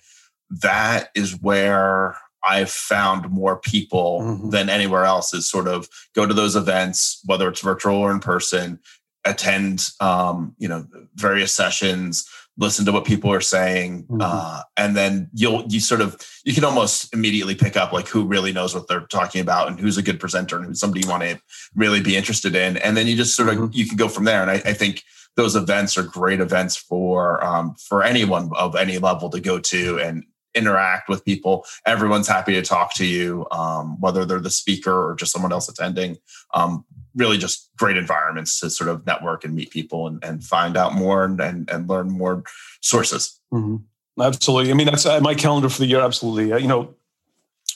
that 0.50 1.10
is 1.16 1.40
where 1.42 2.18
I've 2.44 2.72
found 2.72 3.30
more 3.30 3.58
people 3.58 4.22
mm-hmm. 4.22 4.50
than 4.50 4.70
anywhere 4.70 5.06
else. 5.06 5.34
Is 5.34 5.50
sort 5.50 5.68
of 5.68 5.88
go 6.16 6.26
to 6.26 6.34
those 6.34 6.56
events, 6.56 7.22
whether 7.26 7.48
it's 7.48 7.62
virtual 7.62 7.98
or 7.98 8.12
in 8.12 8.20
person 8.20 8.80
attend 9.26 9.90
um, 10.00 10.56
you 10.58 10.68
know 10.68 10.86
various 11.16 11.54
sessions 11.54 12.28
listen 12.58 12.86
to 12.86 12.92
what 12.92 13.06
people 13.06 13.32
are 13.32 13.42
saying 13.42 14.04
mm-hmm. 14.04 14.22
uh, 14.22 14.62
and 14.78 14.96
then 14.96 15.30
you'll 15.34 15.64
you 15.68 15.80
sort 15.80 16.02
of 16.02 16.16
you 16.44 16.54
can 16.54 16.64
almost 16.64 17.14
immediately 17.14 17.56
pick 17.56 17.78
up 17.78 17.94
like 17.94 18.08
who 18.08 18.26
really 18.26 18.52
knows 18.52 18.76
what 18.76 18.88
they're 18.88 19.08
talking 19.08 19.42
about 19.42 19.68
and 19.68 19.80
who's 19.80 19.98
a 19.98 20.02
good 20.02 20.20
presenter 20.20 20.58
and 20.58 20.66
who's 20.66 20.80
somebody 20.80 21.02
you 21.02 21.10
want 21.10 21.24
to 21.24 21.40
really 21.76 22.02
be 22.02 22.16
interested 22.16 22.56
in 22.56 22.78
and 22.78 22.98
then 22.98 23.08
you 23.08 23.16
just 23.16 23.36
sort 23.36 23.50
of 23.50 23.56
mm-hmm. 23.56 23.74
you 23.74 23.88
can 23.88 23.98
go 23.98 24.08
from 24.08 24.26
there 24.26 24.42
and 24.42 24.52
I, 24.52 24.56
I, 24.56 24.74
think 24.74 25.04
those 25.38 25.56
events 25.56 25.98
are 25.98 26.04
great 26.04 26.42
events 26.42 26.76
for 26.76 27.44
um, 27.44 27.76
for 27.76 28.04
anyone 28.04 28.50
of 28.56 28.76
any 28.76 28.98
level 28.98 29.30
to 29.30 29.40
go 29.40 29.60
to 29.60 30.00
and 30.00 30.26
interact 30.56 31.10
with 31.10 31.24
people. 31.26 31.66
Everyone's 31.86 32.28
happy 32.28 32.54
to 32.54 32.62
talk 32.62 32.94
to 32.96 33.06
you, 33.06 33.48
um, 33.52 34.00
whether 34.00 34.26
they're 34.26 34.40
the 34.40 34.50
speaker 34.50 35.12
or 35.12 35.16
just 35.16 35.32
someone 35.32 35.52
else 35.52 35.70
attending. 35.70 36.18
Um, 36.54 36.86
really 37.16 37.38
just 37.38 37.70
great 37.78 37.98
environments 37.98 38.60
to 38.60 38.70
sort 38.70 38.90
of 38.90 39.06
network 39.06 39.44
and 39.44 39.54
meet 39.54 39.70
people 39.70 40.08
and, 40.08 40.24
and 40.24 40.44
find 40.44 40.78
out 40.78 40.94
more 40.94 41.26
and, 41.26 41.40
and, 41.42 41.70
and 41.70 41.90
learn 41.90 42.10
more 42.10 42.44
sources. 42.82 43.40
Mm-hmm. 43.52 43.78
Absolutely. 44.22 44.72
I 44.72 44.74
mean, 44.74 44.88
that's 44.88 45.06
uh, 45.06 45.20
my 45.22 45.36
calendar 45.36 45.70
for 45.70 45.80
the 45.80 45.88
year. 45.88 46.02
Absolutely. 46.02 46.54
Uh, 46.54 46.58
you 46.58 46.68
know, 46.68 46.94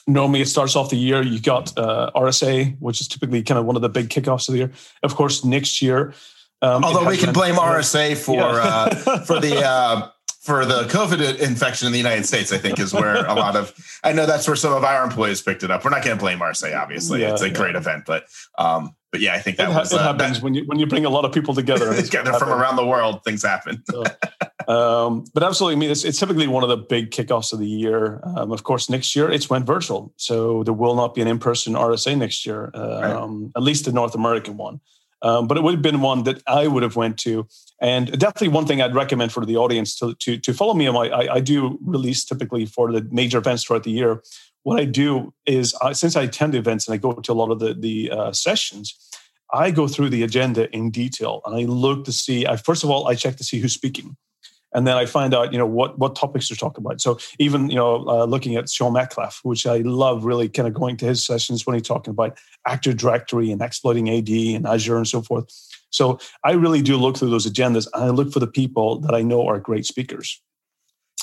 normally 0.07 0.41
it 0.41 0.47
starts 0.47 0.75
off 0.75 0.89
the 0.89 0.97
year. 0.97 1.21
You 1.21 1.39
got 1.39 1.77
uh, 1.77 2.11
RSA, 2.15 2.79
which 2.79 3.01
is 3.01 3.07
typically 3.07 3.41
kind 3.43 3.57
of 3.57 3.65
one 3.65 3.75
of 3.75 3.81
the 3.81 3.89
big 3.89 4.09
kickoffs 4.09 4.47
of 4.47 4.53
the 4.53 4.59
year. 4.59 4.71
Of 5.03 5.15
course, 5.15 5.43
next 5.43 5.81
year. 5.81 6.13
Um, 6.65 6.83
Although 6.83 7.07
we 7.07 7.17
can 7.17 7.31
blame 7.31 7.55
RSA 7.55 8.17
for 8.17 8.33
yeah. 8.39 8.89
uh, 9.05 9.19
for 9.19 9.39
the 9.39 9.63
uh, 9.63 10.09
for 10.41 10.65
the 10.65 10.83
COVID 10.83 11.39
infection 11.39 11.85
in 11.85 11.91
the 11.91 11.99
United 11.99 12.25
States, 12.25 12.51
I 12.51 12.57
think 12.57 12.79
is 12.79 12.93
where 12.93 13.25
a 13.25 13.35
lot 13.35 13.55
of 13.55 13.73
I 14.03 14.13
know 14.13 14.25
that's 14.25 14.47
where 14.47 14.55
some 14.55 14.73
of 14.73 14.83
our 14.83 15.03
employees 15.03 15.41
picked 15.41 15.63
it 15.63 15.69
up. 15.69 15.83
We're 15.83 15.91
not 15.91 16.03
going 16.03 16.17
to 16.17 16.21
blame 16.21 16.39
RSA, 16.39 16.79
obviously. 16.79 17.21
Yeah, 17.21 17.33
it's 17.33 17.41
a 17.41 17.49
yeah. 17.49 17.53
great 17.53 17.75
event, 17.75 18.05
but 18.07 18.25
um, 18.57 18.95
but 19.11 19.21
yeah, 19.21 19.33
I 19.33 19.39
think 19.39 19.57
that 19.57 19.69
it, 19.69 19.75
was, 19.75 19.93
it 19.93 19.99
uh, 19.99 20.03
happens 20.03 20.37
that, 20.37 20.43
when 20.43 20.55
you 20.55 20.63
when 20.65 20.79
you 20.79 20.87
bring 20.87 21.05
a 21.05 21.09
lot 21.09 21.23
of 21.23 21.31
people 21.31 21.53
together. 21.53 21.93
together 22.01 22.33
from 22.33 22.49
around 22.49 22.77
the 22.77 22.85
world, 22.85 23.23
things 23.23 23.43
happen. 23.43 23.83
so, 23.89 24.03
um, 24.67 25.25
but 25.33 25.41
absolutely, 25.41 25.77
I 25.77 25.79
mean, 25.79 25.91
it's, 25.91 26.03
it's, 26.03 26.19
typically 26.19 26.47
one 26.47 26.63
of 26.63 26.69
the 26.69 26.77
big 26.77 27.11
kickoffs 27.11 27.53
of 27.53 27.59
the 27.59 27.67
year. 27.67 28.21
Um, 28.35 28.51
of 28.51 28.63
course, 28.63 28.89
next 28.89 29.15
year 29.15 29.31
it's 29.31 29.49
went 29.49 29.65
virtual, 29.65 30.13
so 30.17 30.63
there 30.63 30.73
will 30.73 30.95
not 30.95 31.13
be 31.13 31.21
an 31.21 31.27
in-person 31.27 31.73
RSA 31.75 32.17
next 32.17 32.45
year, 32.45 32.71
uh, 32.73 32.79
right. 32.79 33.11
Um, 33.11 33.51
at 33.55 33.63
least 33.63 33.85
the 33.85 33.91
North 33.91 34.15
American 34.15 34.57
one. 34.57 34.81
Um, 35.25 35.47
but 35.47 35.57
it 35.57 35.63
would 35.63 35.73
have 35.73 35.81
been 35.81 36.01
one 36.01 36.21
that 36.25 36.43
I 36.45 36.67
would 36.67 36.83
have 36.83 36.95
went 36.95 37.17
to, 37.19 37.47
and 37.81 38.11
definitely 38.19 38.49
one 38.49 38.67
thing 38.67 38.79
I'd 38.79 38.93
recommend 38.93 39.31
for 39.31 39.43
the 39.43 39.57
audience 39.57 39.95
to 39.97 40.13
to, 40.13 40.37
to 40.37 40.53
follow 40.53 40.75
me 40.75 40.85
on 40.85 40.93
my. 40.93 41.09
I, 41.09 41.35
I 41.35 41.39
do 41.39 41.79
release 41.83 42.23
typically 42.23 42.67
for 42.67 42.91
the 42.91 43.01
major 43.11 43.39
events 43.39 43.63
throughout 43.63 43.83
the 43.83 43.91
year. 43.91 44.21
What 44.61 44.79
I 44.79 44.85
do 44.85 45.33
is, 45.47 45.75
uh, 45.81 45.95
since 45.95 46.15
I 46.15 46.23
attend 46.23 46.53
the 46.53 46.59
events 46.59 46.87
and 46.87 46.93
I 46.93 46.97
go 46.97 47.13
to 47.13 47.31
a 47.31 47.33
lot 47.41 47.49
of 47.49 47.57
the 47.57 47.73
the 47.73 48.11
uh, 48.11 48.31
sessions, 48.33 48.95
I 49.51 49.71
go 49.71 49.87
through 49.87 50.09
the 50.09 50.21
agenda 50.21 50.69
in 50.69 50.91
detail 50.91 51.41
and 51.43 51.55
I 51.55 51.61
look 51.61 52.05
to 52.05 52.11
see. 52.11 52.45
I 52.45 52.55
first 52.57 52.83
of 52.83 52.91
all 52.91 53.07
I 53.07 53.15
check 53.15 53.37
to 53.37 53.43
see 53.43 53.59
who's 53.59 53.73
speaking 53.73 54.15
and 54.75 54.85
then 54.85 54.97
I 54.97 55.05
find 55.05 55.33
out, 55.33 55.53
you 55.53 55.57
know, 55.57 55.65
what 55.65 55.97
what 55.97 56.15
topics 56.15 56.49
they're 56.49 56.55
talking 56.57 56.83
about. 56.83 56.99
So 57.01 57.17
even 57.39 57.69
you 57.69 57.77
know, 57.77 58.05
uh, 58.07 58.25
looking 58.25 58.55
at 58.57 58.69
Sean 58.69 58.93
Metcalf, 58.93 59.39
which 59.43 59.65
I 59.65 59.77
love, 59.77 60.25
really 60.25 60.49
kind 60.49 60.67
of 60.67 60.73
going 60.73 60.97
to 60.97 61.05
his 61.05 61.25
sessions 61.25 61.65
when 61.65 61.75
he's 61.75 61.87
talking 61.87 62.11
about 62.11 62.37
Active 62.67 62.97
Directory 62.97 63.51
and 63.51 63.61
exploiting 63.61 64.09
AD 64.09 64.29
and 64.29 64.67
Azure 64.67 64.97
and 64.97 65.07
so 65.07 65.21
forth. 65.21 65.49
So 65.89 66.19
I 66.43 66.51
really 66.51 66.81
do 66.81 66.97
look 66.97 67.17
through 67.17 67.29
those 67.29 67.49
agendas 67.49 67.87
and 67.93 68.03
I 68.03 68.09
look 68.09 68.33
for 68.33 68.39
the 68.39 68.47
people 68.47 68.99
that 68.99 69.15
I 69.15 69.21
know 69.21 69.47
are 69.47 69.59
great 69.59 69.85
speakers. 69.85 70.41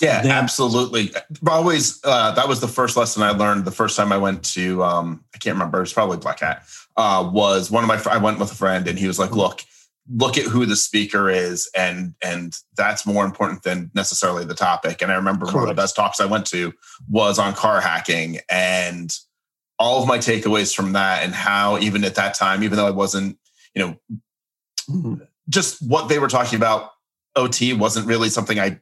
Yeah, 0.01 0.23
then, 0.23 0.31
absolutely. 0.33 1.13
Always, 1.47 2.01
uh, 2.03 2.33
that 2.33 2.49
was 2.49 2.61
the 2.61 2.69
first 2.69 2.97
lesson 2.97 3.23
I 3.23 3.31
learned 3.33 3.67
the 3.67 3.71
first 3.71 3.97
time 3.97 4.13
I 4.13 4.17
went 4.17 4.43
to. 4.55 4.83
Um, 4.83 5.25
I 5.35 5.39
can't 5.39 5.55
remember. 5.55 5.83
it's 5.83 5.93
probably 5.93 6.17
Black 6.17 6.41
Hat. 6.41 6.65
Uh, 6.97 7.31
was 7.33 7.71
one 7.71 7.85
of 7.85 7.89
my. 7.89 8.03
I 8.11 8.17
went 8.17 8.39
with 8.39 8.51
a 8.51 8.55
friend, 8.55 8.89
and 8.89 8.99
he 8.99 9.07
was 9.07 9.19
like, 9.19 9.31
mm-hmm. 9.31 9.41
"Look, 9.41 9.65
look 10.11 10.37
at 10.37 10.45
who 10.45 10.67
the 10.67 10.77
speaker 10.77 11.31
is 11.31 11.71
and 11.77 12.15
and 12.23 12.57
that's 12.77 13.07
more 13.07 13.25
important 13.25 13.63
than 13.63 13.91
necessarily 13.95 14.45
the 14.45 14.55
topic 14.55 15.01
and 15.01 15.13
i 15.13 15.15
remember 15.15 15.45
Correct. 15.45 15.55
one 15.55 15.63
of 15.65 15.69
the 15.69 15.81
best 15.81 15.95
talks 15.95 16.21
i 16.21 16.27
went 16.27 16.47
to 16.47 16.73
was 17.09 17.39
on 17.39 17.55
car 17.55 17.81
hacking 17.81 18.39
and 18.51 19.17
all 19.79 20.03
of 20.03 20.09
my 20.09 20.19
takeaways 20.19 20.75
from 20.75 20.93
that 20.93 21.23
and 21.23 21.35
how 21.35 21.79
even 21.79 22.05
at 22.05 22.17
that 22.17 22.35
time 22.35 22.63
even 22.65 22.77
though 22.77 22.87
i 22.87 22.91
wasn't 22.91 23.39
you 23.75 23.87
know 23.87 23.97
mm-hmm. 24.91 25.15
just 25.49 25.81
what 25.87 26.09
they 26.09 26.19
were 26.19 26.29
talking 26.29 26.57
about 26.57 26.91
ot 27.37 27.79
wasn't 27.79 28.07
really 28.07 28.29
something 28.29 28.59
i 28.59 28.79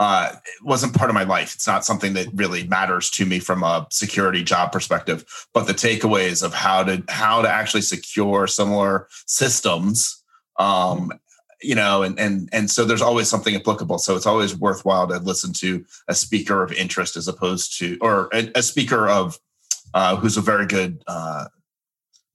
uh, 0.00 0.32
wasn't 0.62 0.94
part 0.94 1.10
of 1.10 1.14
my 1.14 1.24
life. 1.24 1.56
It's 1.56 1.66
not 1.66 1.84
something 1.84 2.12
that 2.12 2.28
really 2.32 2.64
matters 2.68 3.10
to 3.10 3.26
me 3.26 3.40
from 3.40 3.64
a 3.64 3.84
security 3.90 4.44
job 4.44 4.70
perspective. 4.70 5.24
But 5.52 5.66
the 5.66 5.72
takeaways 5.72 6.44
of 6.44 6.54
how 6.54 6.84
to 6.84 7.02
how 7.08 7.42
to 7.42 7.50
actually 7.50 7.80
secure 7.80 8.46
similar 8.46 9.08
systems 9.26 10.17
um, 10.58 11.12
you 11.60 11.74
know, 11.74 12.02
and 12.02 12.18
and 12.18 12.48
and 12.52 12.70
so 12.70 12.84
there's 12.84 13.02
always 13.02 13.28
something 13.28 13.54
applicable. 13.54 13.98
So 13.98 14.16
it's 14.16 14.26
always 14.26 14.56
worthwhile 14.56 15.08
to 15.08 15.18
listen 15.18 15.52
to 15.54 15.84
a 16.06 16.14
speaker 16.14 16.62
of 16.62 16.72
interest 16.72 17.16
as 17.16 17.28
opposed 17.28 17.78
to 17.78 17.98
or 18.00 18.28
a, 18.32 18.50
a 18.54 18.62
speaker 18.62 19.08
of 19.08 19.38
uh, 19.94 20.16
who's 20.16 20.36
a 20.36 20.40
very 20.40 20.66
good 20.66 21.02
uh, 21.06 21.46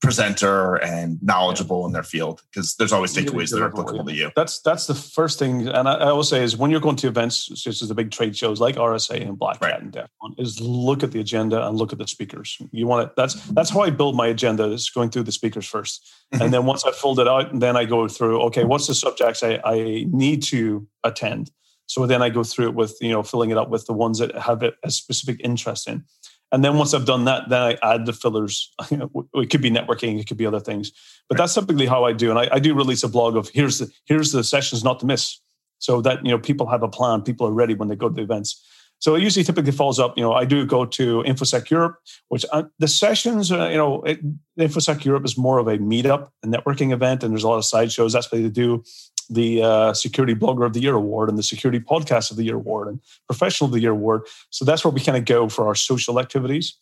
presenter 0.02 0.76
and 0.76 1.18
knowledgeable 1.22 1.86
in 1.86 1.92
their 1.92 2.02
field 2.02 2.42
because 2.50 2.76
there's 2.76 2.92
always 2.92 3.14
takeaways 3.14 3.50
that 3.50 3.62
are 3.62 3.68
applicable 3.68 4.04
to 4.04 4.14
you. 4.14 4.30
That's 4.36 4.60
that's 4.60 4.86
the 4.86 4.94
first 4.94 5.38
thing, 5.38 5.68
and 5.68 5.88
I, 5.88 5.94
I 5.94 6.12
will 6.12 6.24
say 6.24 6.42
is 6.42 6.56
when 6.56 6.70
you're 6.70 6.80
going 6.80 6.96
to 6.96 7.08
events 7.08 7.48
such 7.54 7.80
as 7.80 7.88
the 7.88 7.94
big 7.94 8.10
trade 8.10 8.36
shows 8.36 8.60
like 8.60 8.76
RSA 8.76 9.26
and 9.26 9.38
Black 9.38 9.62
Hat 9.62 9.72
right. 9.72 9.80
and 9.80 9.92
DEF 9.92 10.10
CON, 10.20 10.34
is 10.38 10.60
look 10.60 11.02
at 11.02 11.12
the 11.12 11.20
agenda 11.20 11.66
and 11.66 11.76
look 11.76 11.92
at 11.92 11.98
the 11.98 12.06
speakers. 12.06 12.58
You 12.70 12.86
want 12.86 13.08
it. 13.08 13.16
That's 13.16 13.34
that's 13.50 13.70
how 13.70 13.80
I 13.80 13.90
build 13.90 14.16
my 14.16 14.26
agenda 14.26 14.64
is 14.64 14.90
going 14.90 15.10
through 15.10 15.24
the 15.24 15.32
speakers 15.32 15.66
first, 15.66 16.06
mm-hmm. 16.32 16.42
and 16.42 16.52
then 16.52 16.66
once 16.66 16.84
I 16.84 16.92
filled 16.92 17.18
it 17.18 17.28
out, 17.28 17.52
and 17.52 17.62
then 17.62 17.76
I 17.76 17.84
go 17.84 18.06
through. 18.08 18.42
Okay, 18.42 18.64
what's 18.64 18.86
the 18.86 18.94
subjects 18.94 19.42
I, 19.42 19.60
I 19.64 20.06
need 20.10 20.42
to 20.44 20.86
attend? 21.02 21.50
So 21.86 22.06
then 22.06 22.22
I 22.22 22.30
go 22.30 22.44
through 22.44 22.68
it 22.68 22.74
with 22.74 22.96
you 23.00 23.10
know 23.10 23.22
filling 23.22 23.50
it 23.50 23.58
up 23.58 23.70
with 23.70 23.86
the 23.86 23.92
ones 23.92 24.18
that 24.18 24.36
have 24.36 24.62
a 24.62 24.90
specific 24.90 25.40
interest 25.42 25.88
in. 25.88 26.04
And 26.52 26.64
then 26.64 26.76
once 26.76 26.94
I've 26.94 27.06
done 27.06 27.24
that, 27.24 27.48
then 27.48 27.60
I 27.60 27.94
add 27.94 28.06
the 28.06 28.12
fillers. 28.12 28.72
it 28.90 29.50
could 29.50 29.62
be 29.62 29.70
networking, 29.70 30.20
it 30.20 30.28
could 30.28 30.36
be 30.36 30.46
other 30.46 30.60
things, 30.60 30.92
but 31.28 31.36
that's 31.38 31.54
typically 31.54 31.86
how 31.86 32.04
I 32.04 32.12
do. 32.12 32.30
And 32.30 32.38
I, 32.38 32.48
I, 32.52 32.58
do 32.58 32.74
release 32.74 33.02
a 33.02 33.08
blog 33.08 33.36
of 33.36 33.48
here's 33.48 33.78
the 33.78 33.90
here's 34.04 34.32
the 34.32 34.44
sessions 34.44 34.84
not 34.84 35.00
to 35.00 35.06
miss, 35.06 35.40
so 35.78 36.00
that 36.02 36.24
you 36.24 36.30
know 36.30 36.38
people 36.38 36.68
have 36.68 36.82
a 36.82 36.88
plan, 36.88 37.22
people 37.22 37.46
are 37.46 37.52
ready 37.52 37.74
when 37.74 37.88
they 37.88 37.96
go 37.96 38.08
to 38.08 38.14
the 38.14 38.22
events. 38.22 38.64
So 39.00 39.16
it 39.16 39.22
usually 39.22 39.44
typically 39.44 39.72
falls 39.72 39.98
up. 39.98 40.16
You 40.16 40.22
know, 40.22 40.32
I 40.32 40.44
do 40.44 40.64
go 40.64 40.86
to 40.86 41.22
InfoSec 41.24 41.68
Europe, 41.68 41.96
which 42.28 42.46
uh, 42.52 42.62
the 42.78 42.88
sessions, 42.88 43.50
uh, 43.50 43.68
you 43.68 43.76
know, 43.76 44.02
it, 44.02 44.20
InfoSec 44.58 45.04
Europe 45.04 45.24
is 45.24 45.36
more 45.36 45.58
of 45.58 45.66
a 45.66 45.76
meetup, 45.78 46.30
a 46.42 46.46
networking 46.46 46.92
event, 46.92 47.22
and 47.22 47.32
there's 47.32 47.42
a 47.42 47.48
lot 47.48 47.58
of 47.58 47.64
side 47.64 47.92
shows. 47.92 48.12
That's 48.12 48.30
what 48.30 48.40
they 48.40 48.48
do 48.48 48.82
the 49.30 49.62
uh, 49.62 49.94
Security 49.94 50.34
Blogger 50.34 50.66
of 50.66 50.72
the 50.72 50.80
Year 50.80 50.94
award 50.94 51.28
and 51.28 51.38
the 51.38 51.42
Security 51.42 51.80
Podcast 51.80 52.30
of 52.30 52.36
the 52.36 52.44
Year 52.44 52.56
award 52.56 52.88
and 52.88 53.00
Professional 53.26 53.66
of 53.66 53.72
the 53.72 53.80
Year 53.80 53.92
award. 53.92 54.22
So 54.50 54.64
that's 54.64 54.84
where 54.84 54.92
we 54.92 55.00
kind 55.00 55.18
of 55.18 55.24
go 55.24 55.48
for 55.48 55.66
our 55.66 55.74
social 55.74 56.20
activities. 56.20 56.76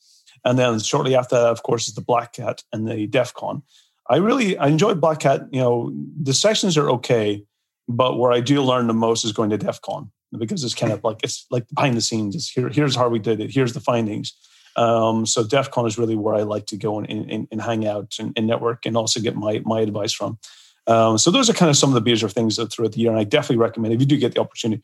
And 0.45 0.59
then 0.59 0.79
shortly 0.81 1.15
after 1.15 1.37
that, 1.37 1.47
of 1.47 1.63
course, 1.63 1.89
is 1.89 1.95
the 1.95 2.01
Black 2.01 2.37
Hat 2.37 2.63
and 2.73 2.89
the 2.89 3.07
DEF 3.07 3.35
CON. 3.35 3.63
I 4.11 4.17
really 4.17 4.59
I 4.59 4.67
enjoyed 4.69 5.01
Black 5.01 5.23
Hat. 5.23 5.43
You 5.53 5.61
know, 5.61 5.93
the 6.21 6.35
sessions 6.35 6.77
are 6.77 6.91
okay, 6.91 7.45
but 7.89 8.19
where 8.19 8.33
I 8.33 8.41
do 8.41 8.63
learn 8.63 8.89
the 8.89 8.95
most 8.95 9.25
is 9.25 9.33
going 9.33 9.51
to 9.51 9.59
DEF 9.59 9.81
CON 9.83 10.11
because 10.37 10.65
it's 10.65 10.75
kind 10.75 10.93
of 10.93 11.05
like 11.05 11.19
it's 11.23 11.47
like 11.51 11.67
behind 11.75 11.97
the 11.97 12.01
scenes. 12.01 12.35
It's 12.35 12.51
here, 12.51 12.69
here's 12.69 12.97
how 12.97 13.09
we 13.09 13.19
did 13.19 13.41
it. 13.41 13.53
Here's 13.53 13.73
the 13.73 13.81
findings. 13.81 14.35
Um, 14.77 15.27
so 15.27 15.45
DEF 15.45 15.71
CON 15.71 15.87
is 15.87 15.99
really 15.99 16.17
where 16.17 16.35
I 16.35 16.43
like 16.43 16.67
to 16.67 16.77
go 16.79 16.99
and, 16.99 17.09
and, 17.09 17.47
and 17.51 17.61
hang 17.61 17.87
out 17.87 18.15
and, 18.19 18.33
and, 18.37 18.47
network 18.47 18.87
and 18.87 18.97
also 18.97 19.21
get 19.21 19.37
my 19.37 19.61
my 19.65 19.81
advice 19.81 20.13
from. 20.13 20.39
Um, 20.87 21.19
so 21.19 21.31
those 21.31 21.49
are 21.49 21.53
kind 21.53 21.71
of 21.71 21.77
some 21.77 21.91
of 21.91 21.95
the 21.95 22.11
major 22.11 22.29
things 22.29 22.57
that 22.57 22.73
throughout 22.73 22.93
the 22.93 23.01
year, 23.01 23.11
and 23.11 23.19
I 23.19 23.25
definitely 23.25 23.59
recommend 23.59 23.95
if 23.95 24.01
you 24.01 24.07
do 24.07 24.17
get 24.17 24.35
the 24.35 24.41
opportunity. 24.41 24.83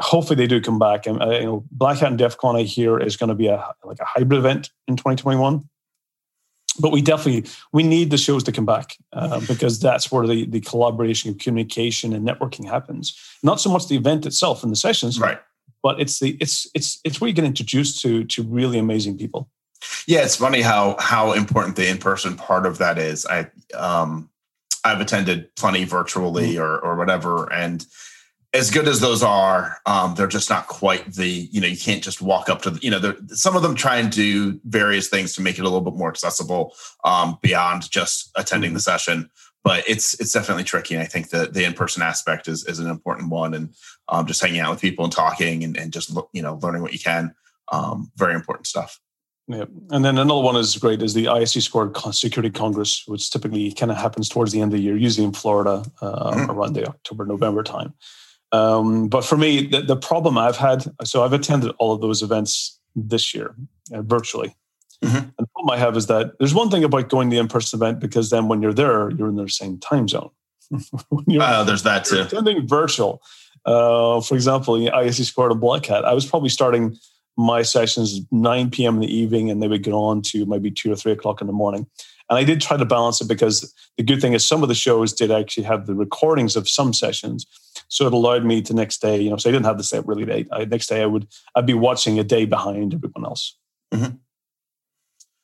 Hopefully 0.00 0.36
they 0.36 0.46
do 0.46 0.60
come 0.60 0.78
back. 0.78 1.06
And 1.06 1.22
uh, 1.22 1.30
you 1.30 1.44
know, 1.44 1.64
Black 1.70 1.98
Hat 1.98 2.08
and 2.08 2.18
DEF 2.18 2.36
CON 2.36 2.56
I 2.56 2.62
hear 2.62 2.98
is 2.98 3.16
going 3.16 3.28
to 3.28 3.34
be 3.34 3.48
a 3.48 3.64
like 3.84 4.00
a 4.00 4.04
hybrid 4.04 4.38
event 4.38 4.70
in 4.88 4.96
2021. 4.96 5.68
but 6.80 6.92
we 6.92 7.00
definitely 7.00 7.48
we 7.72 7.82
need 7.82 8.10
the 8.10 8.18
shows 8.18 8.42
to 8.44 8.52
come 8.52 8.66
back 8.66 8.96
uh, 9.12 9.40
because 9.46 9.78
that's 9.78 10.10
where 10.10 10.26
the 10.26 10.46
the 10.46 10.60
collaboration, 10.60 11.30
and 11.30 11.40
communication, 11.40 12.12
and 12.12 12.26
networking 12.26 12.68
happens. 12.68 13.16
Not 13.42 13.60
so 13.60 13.70
much 13.70 13.88
the 13.88 13.96
event 13.96 14.26
itself 14.26 14.62
and 14.62 14.72
the 14.72 14.76
sessions, 14.76 15.20
right? 15.20 15.38
But 15.82 16.00
it's 16.00 16.18
the 16.18 16.36
it's 16.40 16.68
it's 16.74 17.00
it's 17.04 17.20
where 17.20 17.28
you 17.28 17.34
get 17.34 17.44
introduced 17.44 18.00
to 18.02 18.24
to 18.24 18.42
really 18.42 18.78
amazing 18.78 19.18
people. 19.18 19.48
Yeah, 20.06 20.24
it's 20.24 20.36
funny 20.36 20.62
how 20.62 20.96
how 20.98 21.32
important 21.32 21.76
the 21.76 21.88
in 21.88 21.98
person 21.98 22.36
part 22.36 22.66
of 22.66 22.78
that 22.78 22.98
is. 22.98 23.26
I 23.26 23.50
um 23.76 24.30
I've 24.84 25.00
attended 25.00 25.54
plenty 25.56 25.84
virtually 25.84 26.54
mm-hmm. 26.54 26.62
or 26.62 26.78
or 26.78 26.96
whatever, 26.96 27.52
and 27.52 27.84
as 28.54 28.70
good 28.70 28.86
as 28.86 29.00
those 29.00 29.20
are, 29.20 29.78
um, 29.84 30.14
they're 30.14 30.28
just 30.28 30.48
not 30.48 30.68
quite 30.68 31.12
the, 31.14 31.28
you 31.50 31.60
know, 31.60 31.66
you 31.66 31.76
can't 31.76 32.04
just 32.04 32.22
walk 32.22 32.48
up 32.48 32.62
to 32.62 32.70
the, 32.70 32.80
you 32.82 32.90
know, 32.90 33.16
some 33.30 33.56
of 33.56 33.62
them 33.62 33.74
try 33.74 33.96
and 33.96 34.12
do 34.12 34.60
various 34.64 35.08
things 35.08 35.34
to 35.34 35.42
make 35.42 35.58
it 35.58 35.62
a 35.62 35.64
little 35.64 35.80
bit 35.80 35.98
more 35.98 36.08
accessible 36.08 36.72
um, 37.02 37.36
beyond 37.42 37.90
just 37.90 38.30
attending 38.36 38.72
the 38.72 38.78
mm-hmm. 38.78 38.92
session. 38.92 39.30
But 39.64 39.82
it's 39.88 40.14
it's 40.20 40.32
definitely 40.32 40.62
tricky. 40.62 40.94
And 40.94 41.02
I 41.02 41.06
think 41.06 41.30
that 41.30 41.54
the 41.54 41.64
in-person 41.64 42.02
aspect 42.02 42.46
is 42.46 42.64
is 42.66 42.78
an 42.78 42.88
important 42.88 43.30
one. 43.30 43.54
And 43.54 43.74
um, 44.08 44.26
just 44.26 44.40
hanging 44.40 44.60
out 44.60 44.70
with 44.70 44.80
people 44.80 45.04
and 45.04 45.12
talking 45.12 45.64
and, 45.64 45.76
and 45.76 45.92
just, 45.92 46.16
you 46.32 46.42
know, 46.42 46.60
learning 46.62 46.82
what 46.82 46.92
you 46.92 47.00
can. 47.00 47.34
Um, 47.72 48.12
very 48.14 48.34
important 48.34 48.66
stuff. 48.68 49.00
Yeah. 49.46 49.64
And 49.90 50.04
then 50.04 50.16
another 50.16 50.40
one 50.40 50.56
is 50.56 50.76
great 50.76 51.02
is 51.02 51.12
the 51.12 51.26
ISC 51.26 51.62
Squared 51.62 51.96
Security 52.14 52.50
Congress, 52.50 53.04
which 53.06 53.30
typically 53.30 53.72
kind 53.72 53.92
of 53.92 53.98
happens 53.98 54.28
towards 54.28 54.52
the 54.52 54.60
end 54.60 54.72
of 54.72 54.78
the 54.78 54.82
year, 54.82 54.96
usually 54.96 55.26
in 55.26 55.34
Florida 55.34 55.84
uh, 56.00 56.32
mm-hmm. 56.32 56.50
around 56.50 56.72
the 56.72 56.86
October, 56.88 57.26
November 57.26 57.62
time. 57.62 57.92
Um, 58.52 59.08
but 59.08 59.24
for 59.24 59.36
me, 59.36 59.66
the, 59.66 59.82
the, 59.82 59.96
problem 59.96 60.38
I've 60.38 60.56
had, 60.56 60.84
so 61.02 61.24
I've 61.24 61.32
attended 61.32 61.72
all 61.78 61.92
of 61.92 62.00
those 62.00 62.22
events 62.22 62.78
this 62.94 63.34
year 63.34 63.54
uh, 63.92 64.02
virtually. 64.02 64.54
Mm-hmm. 65.02 65.16
And 65.16 65.32
the 65.36 65.46
problem 65.54 65.70
I 65.70 65.78
have 65.78 65.96
is 65.96 66.06
that 66.06 66.38
there's 66.38 66.54
one 66.54 66.70
thing 66.70 66.84
about 66.84 67.08
going 67.08 67.28
to 67.28 67.34
the 67.34 67.40
in-person 67.40 67.78
event 67.78 67.98
because 67.98 68.30
then 68.30 68.48
when 68.48 68.62
you're 68.62 68.72
there, 68.72 69.10
you're 69.10 69.28
in 69.28 69.36
the 69.36 69.48
same 69.48 69.78
time 69.78 70.08
zone. 70.08 70.30
uh, 70.72 71.64
there's 71.64 71.82
that 71.82 72.04
too. 72.04 72.22
Attending 72.22 72.66
virtual, 72.66 73.22
uh, 73.66 74.20
for 74.20 74.34
example, 74.34 74.78
the 74.78 74.90
ISC 74.90 75.24
Squared 75.24 75.52
and 75.52 75.60
Black 75.60 75.84
Hat, 75.86 76.04
I 76.04 76.14
was 76.14 76.24
probably 76.24 76.48
starting 76.48 76.96
my 77.36 77.62
sessions 77.62 78.20
9 78.30 78.70
p.m. 78.70 78.94
in 78.94 79.00
the 79.00 79.14
evening 79.14 79.50
and 79.50 79.62
they 79.62 79.68
would 79.68 79.82
go 79.82 80.02
on 80.04 80.22
to 80.22 80.46
maybe 80.46 80.70
two 80.70 80.92
or 80.92 80.96
three 80.96 81.12
o'clock 81.12 81.40
in 81.40 81.46
the 81.46 81.52
morning. 81.52 81.86
And 82.30 82.38
I 82.38 82.44
did 82.44 82.60
try 82.60 82.76
to 82.76 82.84
balance 82.84 83.20
it 83.20 83.28
because 83.28 83.74
the 83.96 84.02
good 84.02 84.20
thing 84.20 84.32
is 84.32 84.44
some 84.44 84.62
of 84.62 84.68
the 84.68 84.74
shows 84.74 85.12
did 85.12 85.30
actually 85.30 85.64
have 85.64 85.86
the 85.86 85.94
recordings 85.94 86.56
of 86.56 86.68
some 86.68 86.92
sessions. 86.92 87.46
So 87.88 88.06
it 88.06 88.12
allowed 88.12 88.44
me 88.44 88.62
to 88.62 88.74
next 88.74 89.02
day, 89.02 89.20
you 89.20 89.30
know, 89.30 89.36
so 89.36 89.50
I 89.50 89.52
didn't 89.52 89.66
have 89.66 89.76
to 89.76 89.84
stay 89.84 89.98
up 89.98 90.08
really 90.08 90.24
late. 90.24 90.48
I, 90.50 90.64
next 90.64 90.86
day 90.86 91.02
I 91.02 91.06
would, 91.06 91.26
I'd 91.54 91.66
be 91.66 91.74
watching 91.74 92.18
a 92.18 92.24
day 92.24 92.46
behind 92.46 92.94
everyone 92.94 93.24
else. 93.24 93.56
Mm-hmm. 93.92 94.16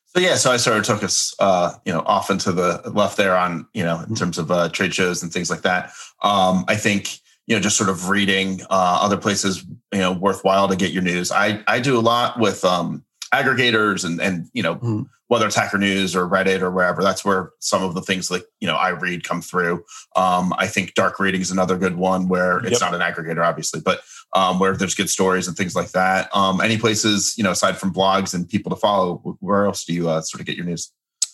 So 0.07 0.19
yeah, 0.19 0.35
so 0.35 0.51
I 0.51 0.57
sort 0.57 0.77
of 0.77 0.83
took 0.83 1.03
us, 1.03 1.33
uh, 1.39 1.73
you 1.85 1.93
know, 1.93 2.01
off 2.01 2.29
into 2.29 2.51
the 2.51 2.81
left 2.93 3.15
there 3.15 3.37
on, 3.37 3.67
you 3.73 3.83
know, 3.83 3.97
in 3.97 4.05
mm-hmm. 4.05 4.13
terms 4.15 4.37
of 4.37 4.51
uh, 4.51 4.69
trade 4.69 4.93
shows 4.93 5.23
and 5.23 5.31
things 5.31 5.49
like 5.49 5.61
that. 5.61 5.91
Um, 6.21 6.65
I 6.67 6.75
think, 6.75 7.19
you 7.47 7.55
know, 7.55 7.61
just 7.61 7.77
sort 7.77 7.89
of 7.89 8.09
reading 8.09 8.61
uh, 8.69 8.99
other 9.01 9.17
places, 9.17 9.65
you 9.91 9.99
know, 9.99 10.11
worthwhile 10.11 10.67
to 10.67 10.75
get 10.75 10.91
your 10.91 11.03
news. 11.03 11.31
I 11.31 11.63
I 11.67 11.79
do 11.79 11.97
a 11.97 12.01
lot 12.01 12.39
with 12.39 12.63
um, 12.63 13.03
aggregators 13.33 14.03
and 14.05 14.21
and 14.21 14.49
you 14.53 14.61
know 14.61 14.75
mm. 14.75 15.05
whether 15.27 15.45
it's 15.47 15.55
Hacker 15.55 15.77
News 15.77 16.15
or 16.15 16.27
Reddit 16.27 16.61
or 16.61 16.71
wherever. 16.71 17.01
That's 17.01 17.23
where 17.23 17.51
some 17.59 17.83
of 17.83 17.93
the 17.93 18.01
things 18.01 18.29
like 18.29 18.43
you 18.59 18.67
know 18.67 18.75
I 18.75 18.89
read 18.89 19.23
come 19.23 19.41
through. 19.41 19.83
Um, 20.15 20.53
I 20.57 20.67
think 20.67 20.93
dark 20.93 21.19
reading 21.19 21.41
is 21.41 21.51
another 21.51 21.77
good 21.77 21.97
one 21.97 22.27
where 22.27 22.59
it's 22.59 22.81
yep. 22.81 22.91
not 22.91 22.93
an 22.93 23.01
aggregator, 23.01 23.45
obviously, 23.45 23.81
but 23.81 24.01
um, 24.33 24.59
where 24.59 24.75
there's 24.75 24.95
good 24.95 25.09
stories 25.09 25.47
and 25.47 25.57
things 25.57 25.75
like 25.75 25.91
that. 25.91 26.33
Um, 26.35 26.61
any 26.61 26.77
places 26.77 27.35
you 27.37 27.43
know 27.43 27.51
aside 27.51 27.77
from 27.77 27.93
blogs 27.93 28.33
and 28.33 28.47
people 28.47 28.69
to 28.69 28.75
follow, 28.75 29.37
where 29.39 29.65
else 29.65 29.83
do 29.85 29.93
you 29.93 30.09
uh, 30.09 30.21
sort 30.21 30.41
of 30.41 30.47
get 30.47 30.55
your 30.55 30.65
news? 30.65 30.91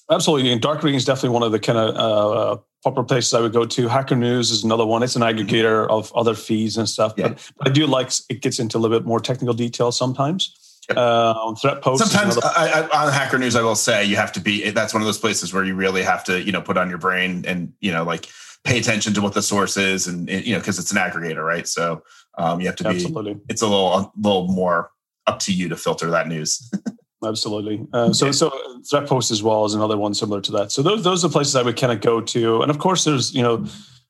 Absolutely, 0.09 0.51
and 0.51 0.61
dark 0.61 0.83
reading 0.83 0.97
is 0.97 1.05
definitely 1.05 1.31
one 1.31 1.43
of 1.43 1.51
the 1.51 1.59
kind 1.59 1.77
of 1.77 1.95
uh, 1.95 2.61
popular 2.88 3.06
places 3.06 3.34
I 3.34 3.41
would 3.41 3.53
go 3.53 3.65
to. 3.65 3.88
Hacker 3.88 4.15
News 4.15 4.50
is 4.51 4.63
another 4.63 4.86
one. 4.86 5.03
It's 5.03 5.15
an 5.15 5.22
mm-hmm. 5.22 5.38
aggregator 5.38 5.89
of 5.89 6.12
other 6.15 6.34
feeds 6.34 6.77
and 6.77 6.88
stuff. 6.88 7.13
Yeah. 7.17 7.29
But, 7.29 7.51
but 7.58 7.67
I 7.67 7.72
do 7.72 7.86
like 7.86 8.12
it 8.29 8.41
gets 8.41 8.60
into 8.60 8.77
a 8.77 8.79
little 8.79 8.98
bit 8.98 9.06
more 9.06 9.20
technical 9.20 9.53
detail 9.53 9.91
sometimes. 9.91 10.58
Uh, 10.96 11.53
threat 11.56 11.82
posts. 11.82 12.10
Sometimes 12.10 12.38
I, 12.38 12.88
I, 12.89 13.06
on 13.08 13.12
Hacker 13.12 13.38
News, 13.38 13.58
I 13.58 13.62
will 13.62 13.75
say 13.75 14.06
you 14.06 14.15
have 14.15 14.32
to 14.34 14.39
be. 14.39 14.70
That's 14.70 14.94
one 14.94 15.01
of 15.01 15.06
those 15.06 15.17
places 15.17 15.53
where 15.53 15.66
you 15.66 15.75
really 15.75 16.01
have 16.01 16.24
to, 16.25 16.42
you 16.42 16.53
know, 16.53 16.61
put 16.61 16.77
on 16.77 16.88
your 16.88 16.98
brain 16.98 17.44
and 17.46 17.74
you 17.81 17.92
know, 17.92 18.03
like 18.03 18.27
pay 18.64 18.79
attention 18.79 19.14
to 19.16 19.22
what 19.22 19.33
the 19.33 19.42
source 19.42 19.75
is, 19.75 20.07
and 20.07 20.29
you 20.29 20.53
know, 20.53 20.59
because 20.59 20.79
it's 20.79 20.92
an 20.92 20.98
aggregator, 20.98 21.46
right? 21.46 21.68
So 21.68 22.03
um, 22.38 22.61
you 22.61 22.68
have 22.68 22.77
to 22.77 22.83
be. 22.85 22.92
Absolutely. 22.92 23.35
It's 23.50 23.61
a 23.61 23.68
little, 23.68 23.88
a 23.88 24.11
little 24.16 24.48
more 24.48 24.92
up 25.25 25.40
to 25.40 25.53
you 25.53 25.68
to 25.68 25.75
filter 25.75 26.09
that 26.11 26.29
news. 26.29 26.72
Absolutely. 27.25 27.86
Uh, 27.94 28.14
so, 28.14 28.32
so 28.32 28.51
threat 28.88 29.08
post 29.08 29.32
as 29.32 29.42
well 29.42 29.66
is 29.66 29.74
another 29.74 29.98
one 29.98 30.14
similar 30.14 30.40
to 30.42 30.51
that. 30.51 30.72
So 30.72 30.84
those 30.84 31.03
those 31.03 31.25
are 31.25 31.30
places 31.30 31.56
I 31.56 31.64
would 31.64 31.75
kind 31.75 31.92
of 31.92 32.01
go 32.01 32.22
to, 32.22 32.62
and 32.62 32.70
of 32.70 32.77
course, 32.77 33.06
there's 33.06 33.34
you 33.34 33.42
know 33.42 33.66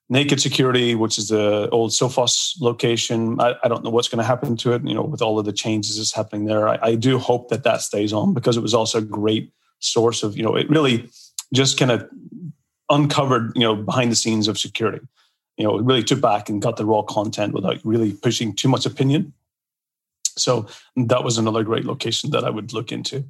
Naked 0.09 0.39
Security, 0.39 0.95
which 0.95 1.17
is 1.17 1.27
the 1.29 1.69
old 1.69 1.91
Sophos 1.91 2.59
location. 2.61 3.39
I, 3.41 3.55
I 3.63 3.67
don't 3.67 3.83
know 3.83 3.89
what's 3.89 4.07
going 4.07 4.19
to 4.19 4.25
happen 4.25 4.55
to 4.57 4.73
it, 4.73 4.85
you 4.85 4.93
know, 4.93 5.01
with 5.01 5.21
all 5.21 5.37
of 5.37 5.45
the 5.45 5.51
changes 5.51 5.97
that's 5.97 6.13
happening 6.13 6.45
there. 6.45 6.69
I, 6.69 6.79
I, 6.81 6.95
do 6.95 7.17
hope 7.17 7.49
that 7.49 7.63
that 7.63 7.81
stays 7.81 8.13
on 8.13 8.33
because 8.33 8.55
it 8.55 8.61
was 8.61 8.73
also 8.73 8.99
a 8.99 9.01
great 9.01 9.51
source 9.79 10.23
of, 10.23 10.37
you 10.37 10.43
know, 10.43 10.55
it 10.55 10.69
really 10.69 11.09
just 11.53 11.77
kind 11.77 11.91
of 11.91 12.09
uncovered, 12.89 13.51
you 13.55 13.61
know, 13.61 13.75
behind 13.75 14.09
the 14.11 14.15
scenes 14.15 14.47
of 14.47 14.57
security. 14.57 15.05
You 15.57 15.65
know, 15.65 15.77
it 15.77 15.83
really 15.83 16.03
took 16.03 16.21
back 16.21 16.47
and 16.47 16.61
got 16.61 16.77
the 16.77 16.85
raw 16.85 17.01
content 17.01 17.53
without 17.53 17.79
really 17.83 18.13
pushing 18.13 18.55
too 18.55 18.69
much 18.69 18.85
opinion. 18.85 19.33
So 20.39 20.67
that 20.95 21.23
was 21.23 21.37
another 21.37 21.63
great 21.63 21.85
location 21.85 22.31
that 22.31 22.43
I 22.43 22.49
would 22.49 22.73
look 22.73 22.91
into. 22.91 23.25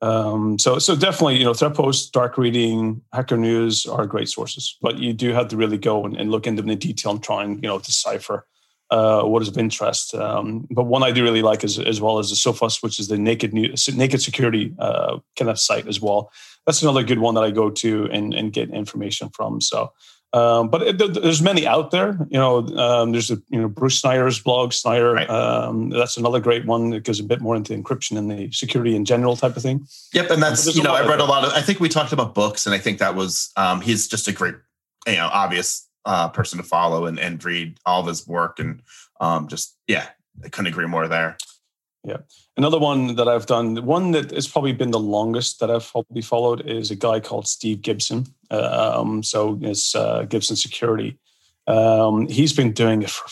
Um, 0.00 0.58
so, 0.58 0.78
so 0.78 0.94
definitely, 0.94 1.38
you 1.38 1.44
know, 1.44 1.54
threat 1.54 1.74
posts, 1.74 2.08
dark 2.08 2.38
reading, 2.38 3.02
hacker 3.12 3.36
news 3.36 3.84
are 3.86 4.06
great 4.06 4.28
sources, 4.28 4.76
but 4.80 4.98
you 4.98 5.12
do 5.12 5.32
have 5.32 5.48
to 5.48 5.56
really 5.56 5.78
go 5.78 6.04
and, 6.04 6.16
and 6.16 6.30
look 6.30 6.46
into 6.46 6.62
them 6.62 6.70
in 6.70 6.78
detail 6.78 7.12
and 7.12 7.22
try 7.22 7.42
and, 7.42 7.62
you 7.62 7.68
know, 7.68 7.78
decipher 7.78 8.46
uh, 8.90 9.22
what 9.22 9.42
is 9.42 9.48
of 9.48 9.58
interest. 9.58 10.14
Um, 10.14 10.66
but 10.70 10.84
one 10.84 11.02
I 11.02 11.10
do 11.10 11.22
really 11.22 11.42
like 11.42 11.64
is 11.64 11.78
as 11.78 12.00
well 12.00 12.18
as 12.18 12.30
the 12.30 12.36
Sophos, 12.36 12.82
which 12.82 12.98
is 12.98 13.08
the 13.08 13.18
naked 13.18 13.52
naked 13.52 14.22
security 14.22 14.74
uh, 14.78 15.18
kind 15.36 15.50
of 15.50 15.58
site 15.58 15.86
as 15.86 16.00
well. 16.00 16.30
That's 16.64 16.82
another 16.82 17.02
good 17.02 17.18
one 17.18 17.34
that 17.34 17.44
I 17.44 17.50
go 17.50 17.70
to 17.70 18.08
and, 18.10 18.32
and 18.34 18.52
get 18.52 18.70
information 18.70 19.30
from. 19.30 19.60
So 19.60 19.92
um, 20.32 20.68
but 20.68 20.82
it, 20.82 20.98
there's 21.14 21.40
many 21.40 21.66
out 21.66 21.90
there. 21.90 22.26
You 22.28 22.38
know, 22.38 22.58
um, 22.76 23.12
there's 23.12 23.30
a 23.30 23.38
you 23.48 23.60
know 23.60 23.68
Bruce 23.68 24.00
Schneier's 24.00 24.38
blog, 24.40 24.72
Schneier. 24.72 25.14
Right. 25.14 25.30
Um, 25.30 25.88
that's 25.88 26.16
another 26.16 26.40
great 26.40 26.66
one 26.66 26.90
that 26.90 27.04
goes 27.04 27.18
a 27.18 27.24
bit 27.24 27.40
more 27.40 27.56
into 27.56 27.72
encryption 27.72 28.18
and 28.18 28.30
the 28.30 28.50
security 28.52 28.94
in 28.94 29.04
general 29.04 29.36
type 29.36 29.56
of 29.56 29.62
thing. 29.62 29.86
Yep, 30.12 30.30
and 30.30 30.42
that's 30.42 30.74
you 30.76 30.82
know 30.82 30.94
I 30.94 31.06
read 31.06 31.20
a 31.20 31.24
lot 31.24 31.44
of. 31.44 31.52
I 31.52 31.62
think 31.62 31.80
we 31.80 31.88
talked 31.88 32.12
about 32.12 32.34
books, 32.34 32.66
and 32.66 32.74
I 32.74 32.78
think 32.78 32.98
that 32.98 33.14
was 33.14 33.50
um, 33.56 33.80
he's 33.80 34.06
just 34.06 34.28
a 34.28 34.32
great 34.32 34.54
you 35.06 35.14
know 35.14 35.30
obvious 35.32 35.88
uh, 36.04 36.28
person 36.28 36.58
to 36.58 36.64
follow 36.64 37.06
and 37.06 37.18
and 37.18 37.42
read 37.42 37.78
all 37.86 38.00
of 38.00 38.06
his 38.06 38.26
work 38.26 38.58
and 38.58 38.82
um, 39.20 39.48
just 39.48 39.76
yeah, 39.86 40.08
I 40.44 40.48
couldn't 40.48 40.70
agree 40.70 40.86
more 40.86 41.08
there. 41.08 41.38
Yeah. 42.04 42.18
Another 42.56 42.78
one 42.78 43.16
that 43.16 43.28
I've 43.28 43.46
done, 43.46 43.84
one 43.84 44.12
that 44.12 44.30
has 44.30 44.48
probably 44.48 44.72
been 44.72 44.92
the 44.92 44.98
longest 44.98 45.60
that 45.60 45.70
I've 45.70 45.90
probably 45.90 46.22
followed 46.22 46.66
is 46.66 46.90
a 46.90 46.96
guy 46.96 47.20
called 47.20 47.48
Steve 47.48 47.82
Gibson. 47.82 48.26
Um, 48.50 49.22
so 49.22 49.58
it's 49.62 49.94
uh, 49.94 50.22
Gibson 50.22 50.56
Security. 50.56 51.18
Um, 51.66 52.28
he's 52.28 52.52
been 52.52 52.72
doing 52.72 53.02
it 53.02 53.10
for 53.10 53.28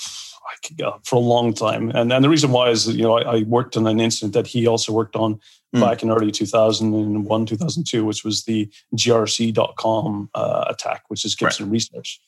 for 1.05 1.17
a 1.17 1.21
long 1.21 1.55
time, 1.55 1.91
and 1.91 2.13
and 2.13 2.25
the 2.25 2.29
reason 2.29 2.51
why 2.51 2.71
is 2.71 2.89
you 2.89 3.03
know 3.03 3.19
I, 3.19 3.37
I 3.37 3.43
worked 3.43 3.77
on 3.77 3.87
an 3.87 4.01
incident 4.01 4.33
that 4.35 4.47
he 4.47 4.67
also 4.67 4.93
worked 4.93 5.15
on 5.15 5.39
mm. 5.75 5.81
back 5.81 6.03
in 6.03 6.11
early 6.11 6.33
2001 6.33 7.47
2002, 7.47 8.05
which 8.05 8.25
was 8.25 8.45
the 8.45 8.69
grc.com 8.95 10.31
uh, 10.35 10.65
attack, 10.69 11.03
which 11.09 11.25
is 11.25 11.35
Gibson 11.35 11.67
right. 11.67 11.73
Research. 11.73 12.21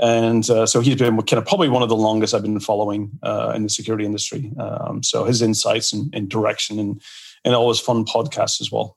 And 0.00 0.48
uh, 0.50 0.66
so 0.66 0.80
he's 0.80 0.96
been 0.96 1.16
kind 1.22 1.38
of 1.38 1.46
probably 1.46 1.68
one 1.68 1.82
of 1.82 1.88
the 1.88 1.96
longest 1.96 2.34
I've 2.34 2.42
been 2.42 2.58
following 2.60 3.12
uh, 3.22 3.52
in 3.54 3.62
the 3.62 3.68
security 3.68 4.04
industry. 4.04 4.52
Um, 4.58 5.02
so 5.02 5.24
his 5.24 5.40
insights 5.40 5.92
and, 5.92 6.12
and, 6.14 6.28
direction 6.28 6.78
and, 6.78 7.00
and 7.44 7.54
all 7.54 7.68
his 7.68 7.78
fun 7.80 8.04
podcasts 8.04 8.60
as 8.60 8.72
well. 8.72 8.96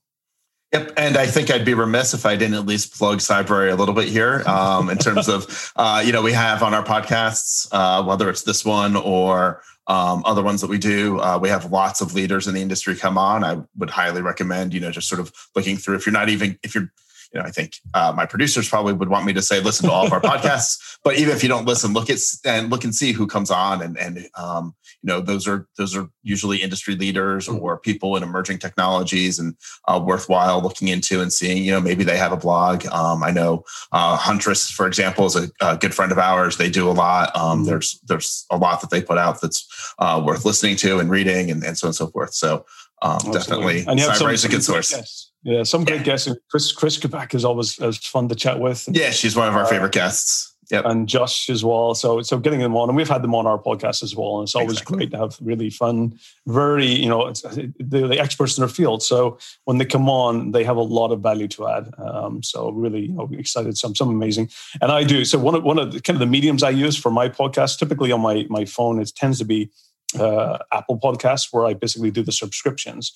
Yep, 0.73 0.93
and 0.97 1.15
I 1.15 1.27
think 1.27 1.49
I'd 1.49 1.63
be 1.63 1.73
remiss 1.73 2.13
if 2.13 2.25
I 2.25 2.35
didn't 2.35 2.55
at 2.55 2.65
least 2.65 2.97
plug 2.97 3.19
Cybrary 3.19 3.71
a 3.71 3.75
little 3.75 3.95
bit 3.95 4.09
here 4.09 4.43
um, 4.47 4.89
in 4.89 4.97
terms 4.97 5.29
of 5.29 5.71
uh, 5.77 6.03
you 6.05 6.11
know 6.11 6.21
we 6.21 6.33
have 6.33 6.61
on 6.61 6.73
our 6.73 6.83
podcasts 6.83 7.69
uh, 7.71 8.03
whether 8.03 8.29
it's 8.29 8.43
this 8.43 8.65
one 8.65 8.97
or 8.97 9.61
um, 9.87 10.23
other 10.25 10.43
ones 10.43 10.59
that 10.59 10.69
we 10.69 10.77
do. 10.77 11.21
Uh, 11.21 11.39
we 11.41 11.47
have 11.47 11.71
lots 11.71 12.01
of 12.01 12.13
leaders 12.13 12.47
in 12.47 12.53
the 12.53 12.61
industry 12.61 12.97
come 12.97 13.17
on. 13.17 13.45
I 13.45 13.61
would 13.77 13.89
highly 13.89 14.21
recommend 14.21 14.73
you 14.73 14.81
know 14.81 14.91
just 14.91 15.07
sort 15.07 15.21
of 15.21 15.31
looking 15.55 15.77
through 15.77 15.95
if 15.95 16.05
you're 16.05 16.11
not 16.11 16.27
even 16.27 16.59
if 16.63 16.75
you're 16.75 16.91
you 17.33 17.39
know, 17.39 17.45
I 17.45 17.51
think 17.51 17.73
uh, 17.93 18.13
my 18.15 18.25
producers 18.25 18.69
probably 18.69 18.93
would 18.93 19.09
want 19.09 19.25
me 19.25 19.33
to 19.33 19.41
say 19.41 19.59
listen 19.59 19.87
to 19.87 19.91
all 19.91 20.05
of 20.05 20.13
our 20.13 20.21
podcasts. 20.21 20.97
But 21.03 21.17
even 21.17 21.35
if 21.35 21.43
you 21.43 21.49
don't 21.49 21.65
listen, 21.65 21.93
look 21.93 22.09
at 22.09 22.19
and 22.45 22.69
look 22.69 22.83
and 22.83 22.95
see 22.95 23.11
who 23.11 23.27
comes 23.27 23.51
on, 23.51 23.81
and 23.81 23.97
and 23.97 24.27
um, 24.35 24.75
you 25.01 25.07
know 25.07 25.21
those 25.21 25.47
are 25.47 25.67
those 25.77 25.95
are 25.95 26.07
usually 26.23 26.61
industry 26.61 26.95
leaders 26.95 27.47
mm-hmm. 27.47 27.63
or 27.63 27.77
people 27.77 28.15
in 28.15 28.23
emerging 28.23 28.59
technologies, 28.59 29.39
and 29.39 29.55
uh, 29.87 30.01
worthwhile 30.03 30.61
looking 30.61 30.87
into 30.87 31.21
and 31.21 31.31
seeing. 31.31 31.63
You 31.63 31.71
know, 31.71 31.81
maybe 31.81 32.03
they 32.03 32.17
have 32.17 32.31
a 32.31 32.37
blog. 32.37 32.85
Um, 32.87 33.23
I 33.23 33.31
know 33.31 33.63
uh, 33.91 34.15
Huntress, 34.15 34.69
for 34.69 34.87
example, 34.87 35.25
is 35.25 35.35
a, 35.35 35.49
a, 35.61 35.77
good 35.77 35.93
friend 35.93 36.11
of 36.11 36.17
ours. 36.17 36.57
They 36.57 36.69
do 36.69 36.89
a 36.89 36.91
lot. 36.91 37.35
Um, 37.35 37.59
mm-hmm. 37.59 37.69
There's 37.69 37.99
there's 38.07 38.45
a 38.49 38.57
lot 38.57 38.81
that 38.81 38.89
they 38.89 39.01
put 39.01 39.17
out 39.17 39.41
that's 39.41 39.93
uh, 39.99 40.21
worth 40.25 40.45
listening 40.45 40.77
to 40.77 40.99
and 40.99 41.09
reading, 41.09 41.51
and, 41.51 41.63
and 41.63 41.77
so 41.77 41.87
on 41.87 41.89
and 41.89 41.95
so 41.95 42.07
forth. 42.07 42.33
So 42.33 42.65
um, 43.01 43.19
definitely, 43.31 43.85
and 43.85 43.99
you 43.99 44.07
have 44.07 44.17
some, 44.17 44.29
is 44.29 44.45
a 44.45 44.49
good 44.49 44.63
source. 44.63 44.91
Yes 44.91 45.26
Yeah, 45.43 45.63
some 45.63 45.85
great 45.85 46.03
guests. 46.03 46.29
Chris 46.49 46.71
Chris 46.71 46.97
Kubecka 46.97 47.35
is 47.35 47.45
always 47.45 47.79
as 47.79 47.97
fun 47.97 48.27
to 48.29 48.35
chat 48.35 48.59
with. 48.59 48.87
Yeah, 48.91 49.11
she's 49.11 49.35
one 49.35 49.47
of 49.47 49.55
our 49.55 49.63
uh, 49.63 49.67
favorite 49.67 49.93
guests. 49.93 50.53
Yep. 50.69 50.83
and 50.85 51.07
Josh 51.07 51.49
as 51.49 51.63
well. 51.63 51.95
So 51.95 52.21
so 52.21 52.37
getting 52.37 52.59
them 52.59 52.75
on, 52.75 52.89
and 52.89 52.97
we've 52.97 53.07
had 53.07 53.21
them 53.21 53.33
on 53.33 53.47
our 53.47 53.57
podcast 53.57 54.03
as 54.03 54.15
well, 54.15 54.39
and 54.39 54.43
it's 54.43 54.55
always 54.55 54.73
exactly. 54.73 54.97
great 54.97 55.11
to 55.11 55.17
have 55.17 55.37
really 55.39 55.69
fun, 55.69 56.19
very 56.45 56.87
you 56.87 57.07
know 57.07 57.31
they're 57.79 58.07
the 58.07 58.19
experts 58.19 58.57
in 58.57 58.61
their 58.61 58.67
field. 58.67 59.01
So 59.01 59.37
when 59.63 59.77
they 59.77 59.85
come 59.85 60.09
on, 60.09 60.51
they 60.51 60.65
have 60.65 60.75
a 60.75 60.81
lot 60.81 61.13
of 61.13 61.21
value 61.21 61.47
to 61.49 61.69
add. 61.69 61.93
Um, 61.97 62.43
so 62.43 62.71
really 62.71 63.05
you 63.05 63.13
know, 63.13 63.29
excited, 63.31 63.77
some 63.77 63.95
some 63.95 64.09
amazing, 64.09 64.49
and 64.81 64.91
I 64.91 65.05
do. 65.05 65.23
So 65.23 65.39
one 65.39 65.55
of 65.55 65.63
one 65.63 65.79
of 65.79 65.93
the 65.93 66.01
kind 66.01 66.15
of 66.15 66.19
the 66.19 66.25
mediums 66.25 66.63
I 66.63 66.71
use 66.71 66.97
for 66.97 67.11
my 67.11 67.29
podcast, 67.29 67.79
typically 67.79 68.11
on 68.11 68.19
my 68.19 68.45
my 68.49 68.65
phone, 68.65 68.99
it 68.99 69.13
tends 69.15 69.39
to 69.39 69.45
be 69.45 69.69
uh, 70.19 70.57
Apple 70.73 70.99
Podcasts, 70.99 71.47
where 71.51 71.65
I 71.65 71.75
basically 71.75 72.11
do 72.11 72.23
the 72.23 72.33
subscriptions. 72.33 73.13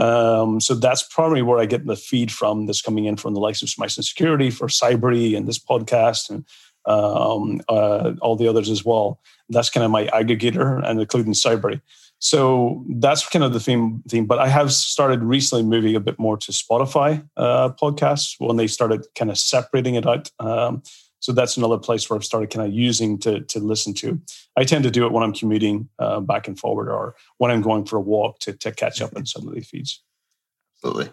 Um, 0.00 0.60
so 0.60 0.74
that's 0.74 1.02
primarily 1.02 1.42
where 1.42 1.58
I 1.58 1.66
get 1.66 1.86
the 1.86 1.96
feed 1.96 2.32
from. 2.32 2.66
That's 2.66 2.82
coming 2.82 3.04
in 3.04 3.16
from 3.16 3.34
the 3.34 3.40
likes 3.40 3.62
of 3.62 3.68
Smashing 3.68 4.02
Security 4.02 4.50
for 4.50 4.66
Cybrary 4.66 5.36
and 5.36 5.46
this 5.46 5.58
podcast 5.58 6.30
and 6.30 6.44
um, 6.86 7.60
uh, 7.68 8.12
all 8.22 8.34
the 8.34 8.48
others 8.48 8.70
as 8.70 8.84
well. 8.84 9.20
That's 9.50 9.68
kind 9.68 9.84
of 9.84 9.90
my 9.90 10.06
aggregator 10.06 10.82
and 10.88 11.00
including 11.00 11.34
Cybrary. 11.34 11.80
So 12.18 12.84
that's 12.88 13.26
kind 13.28 13.44
of 13.44 13.52
the 13.52 13.60
theme. 13.60 14.02
Theme, 14.08 14.26
but 14.26 14.38
I 14.38 14.48
have 14.48 14.72
started 14.72 15.22
recently 15.22 15.64
moving 15.64 15.96
a 15.96 16.00
bit 16.00 16.18
more 16.18 16.36
to 16.36 16.52
Spotify 16.52 17.26
uh, 17.36 17.70
podcasts 17.70 18.34
when 18.38 18.56
they 18.56 18.66
started 18.66 19.06
kind 19.14 19.30
of 19.30 19.38
separating 19.38 19.94
it 19.94 20.06
out. 20.06 20.30
Um, 20.38 20.82
so 21.20 21.32
that's 21.32 21.56
another 21.56 21.78
place 21.78 22.08
where 22.08 22.16
I've 22.16 22.24
started 22.24 22.50
kind 22.50 22.66
of 22.66 22.74
using 22.74 23.18
to 23.20 23.40
to 23.40 23.60
listen 23.60 23.94
to. 23.94 24.20
I 24.56 24.64
tend 24.64 24.84
to 24.84 24.90
do 24.90 25.06
it 25.06 25.12
when 25.12 25.22
I'm 25.22 25.32
commuting 25.32 25.88
uh, 25.98 26.20
back 26.20 26.48
and 26.48 26.58
forward, 26.58 26.88
or 26.88 27.14
when 27.38 27.50
I'm 27.50 27.62
going 27.62 27.84
for 27.84 27.96
a 27.96 28.00
walk 28.00 28.40
to 28.40 28.52
to 28.54 28.72
catch 28.72 29.00
up 29.00 29.16
on 29.16 29.26
some 29.26 29.46
of 29.46 29.54
the 29.54 29.60
feeds. 29.60 30.02
Absolutely. 30.78 31.12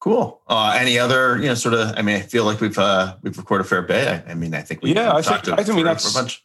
Cool. 0.00 0.40
Uh, 0.46 0.76
any 0.78 0.98
other, 0.98 1.36
you 1.38 1.46
know, 1.46 1.54
sort 1.54 1.74
of? 1.74 1.92
I 1.96 2.02
mean, 2.02 2.16
I 2.16 2.20
feel 2.20 2.44
like 2.44 2.60
we've 2.60 2.78
uh, 2.78 3.16
we've 3.22 3.36
recorded 3.36 3.66
a 3.66 3.68
fair 3.68 3.82
bit. 3.82 4.06
I, 4.08 4.30
I 4.30 4.34
mean, 4.34 4.54
I 4.54 4.62
think 4.62 4.82
we 4.82 4.94
yeah, 4.94 5.14
I 5.14 5.22
think 5.22 5.48
I 5.48 5.62
think 5.62 5.84
that's 5.84 6.10
a 6.10 6.14
bunch. 6.14 6.42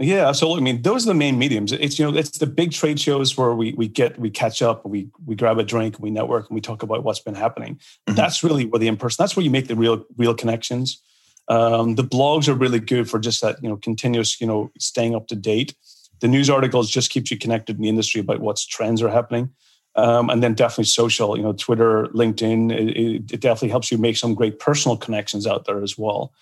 Yeah, 0.00 0.30
so 0.30 0.56
I 0.56 0.60
mean, 0.60 0.82
those 0.82 1.04
are 1.04 1.08
the 1.08 1.14
main 1.14 1.38
mediums. 1.38 1.72
It's 1.72 1.98
you 1.98 2.08
know, 2.08 2.16
it's 2.16 2.38
the 2.38 2.46
big 2.46 2.70
trade 2.70 3.00
shows 3.00 3.36
where 3.36 3.54
we 3.54 3.72
we 3.72 3.88
get 3.88 4.18
we 4.18 4.30
catch 4.30 4.62
up, 4.62 4.86
we 4.86 5.08
we 5.26 5.34
grab 5.34 5.58
a 5.58 5.64
drink, 5.64 5.98
we 5.98 6.10
network, 6.10 6.48
and 6.48 6.54
we 6.54 6.60
talk 6.60 6.84
about 6.84 7.02
what's 7.02 7.18
been 7.18 7.34
happening. 7.34 7.76
Mm-hmm. 7.76 8.14
That's 8.14 8.44
really 8.44 8.64
where 8.64 8.78
the 8.78 8.86
in 8.86 8.96
person. 8.96 9.20
That's 9.22 9.34
where 9.34 9.42
you 9.42 9.50
make 9.50 9.66
the 9.66 9.74
real 9.74 10.04
real 10.16 10.34
connections. 10.34 11.02
Um, 11.48 11.94
the 11.94 12.04
blogs 12.04 12.48
are 12.48 12.54
really 12.54 12.80
good 12.80 13.08
for 13.08 13.18
just 13.18 13.40
that, 13.40 13.62
you 13.62 13.68
know, 13.68 13.76
continuous, 13.76 14.40
you 14.40 14.46
know, 14.46 14.70
staying 14.78 15.14
up 15.14 15.28
to 15.28 15.34
date. 15.34 15.74
The 16.20 16.28
news 16.28 16.50
articles 16.50 16.90
just 16.90 17.10
keeps 17.10 17.30
you 17.30 17.38
connected 17.38 17.76
in 17.76 17.82
the 17.82 17.88
industry 17.88 18.20
about 18.20 18.40
what's 18.40 18.66
trends 18.66 19.02
are 19.02 19.08
happening. 19.08 19.50
Um, 19.94 20.30
and 20.30 20.42
then 20.42 20.54
definitely 20.54 20.84
social, 20.84 21.36
you 21.36 21.42
know, 21.42 21.54
Twitter, 21.54 22.06
LinkedIn, 22.08 22.72
it, 22.72 23.32
it, 23.32 23.40
definitely 23.40 23.70
helps 23.70 23.90
you 23.90 23.98
make 23.98 24.16
some 24.16 24.34
great 24.34 24.60
personal 24.60 24.96
connections 24.96 25.46
out 25.46 25.64
there 25.64 25.82
as 25.82 25.98
well. 25.98 26.32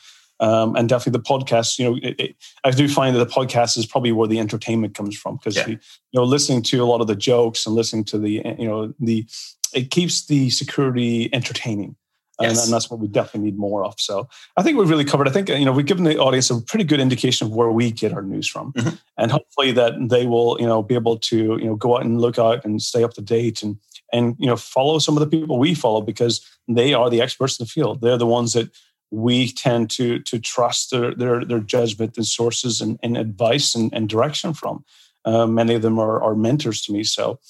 Um, 0.41 0.77
and 0.77 0.89
definitely 0.89 1.19
the 1.19 1.25
podcast, 1.25 1.79
you 1.79 1.85
know, 1.87 1.99
it, 2.03 2.21
it, 2.21 2.37
I 2.65 2.71
do 2.71 2.87
find 2.87 3.17
that 3.17 3.27
the 3.27 3.33
podcast 3.33 3.79
is 3.79 3.87
probably 3.87 4.13
where 4.13 4.29
the 4.29 4.39
entertainment 4.39 4.95
comes 4.95 5.17
from 5.17 5.37
because, 5.37 5.57
yeah. 5.57 5.69
you 5.69 5.79
know, 6.13 6.25
listening 6.25 6.63
to 6.65 6.83
a 6.83 6.85
lot 6.85 7.01
of 7.01 7.07
the 7.07 7.17
jokes 7.17 7.65
and 7.65 7.75
listening 7.75 8.05
to 8.05 8.19
the, 8.19 8.43
you 8.59 8.69
know, 8.69 8.93
the, 9.01 9.27
it 9.73 9.91
keeps 9.91 10.27
the 10.27 10.51
security 10.51 11.31
entertaining. 11.33 11.97
Yes. 12.41 12.51
And, 12.51 12.65
and, 12.65 12.73
that's 12.75 12.91
what 12.91 13.01
we 13.01 13.09
definitely 13.09 13.51
need 13.51 13.59
more 13.59 13.85
of. 13.85 13.95
So 13.99 14.29
I 14.59 14.63
think 14.63 14.77
we've 14.77 14.91
really 14.91 15.07
covered. 15.07 15.27
I 15.27 15.31
think 15.31 15.49
you 15.49 15.65
know 15.65 15.73
we've 15.73 15.87
given 15.87 16.05
the 16.05 16.19
audience 16.19 16.51
a 16.51 16.61
pretty 16.61 16.85
good 16.85 17.01
indication 17.01 17.47
of 17.47 17.55
where 17.55 17.71
we 17.71 17.91
get 17.91 18.13
our 18.13 18.21
news 18.21 18.47
from, 18.47 18.75
mm-hmm. 18.75 18.97
and 19.17 19.31
hopefully 19.31 19.73
that 19.73 19.95
they 20.11 20.27
will 20.27 20.59
you 20.61 20.67
know 20.67 20.83
be 20.83 20.95
able 20.95 21.17
to 21.19 21.37
you 21.37 21.65
know 21.65 21.77
go 21.77 21.97
out 21.97 22.05
and 22.05 22.21
look 22.21 22.39
out 22.39 22.65
and 22.65 22.83
stay 22.83 23.03
up 23.03 23.15
to 23.15 23.23
date 23.23 23.63
and 23.63 23.79
and 24.13 24.37
you 24.39 24.47
know 24.47 24.57
follow 24.57 24.99
some 24.99 25.17
of 25.17 25.21
the 25.21 25.27
people 25.39 25.59
we 25.59 25.75
follow 25.75 26.03
because 26.03 26.45
they 26.69 26.93
are 26.93 27.09
the 27.09 27.23
experts 27.23 27.59
in 27.59 27.65
the 27.65 27.71
field. 27.71 28.03
They're 28.03 28.19
the 28.19 28.27
ones 28.27 28.53
that 28.53 28.71
we 29.11 29.49
tend 29.53 29.91
to 29.91 30.19
to 30.21 30.39
trust 30.39 30.91
their 30.91 31.15
their, 31.15 31.45
their 31.45 31.61
judgment 31.61 32.17
and 32.17 32.27
sources 32.27 32.81
and, 32.81 32.99
and 33.03 33.17
advice 33.17 33.75
and, 33.75 33.93
and 33.95 34.09
direction 34.09 34.53
from. 34.53 34.85
Uh, 35.25 35.47
many 35.47 35.75
of 35.75 35.83
them 35.83 35.99
are, 35.99 36.23
are 36.23 36.37
mentors 36.37 36.83
to 36.83 36.93
me. 36.93 37.03
So 37.03 37.41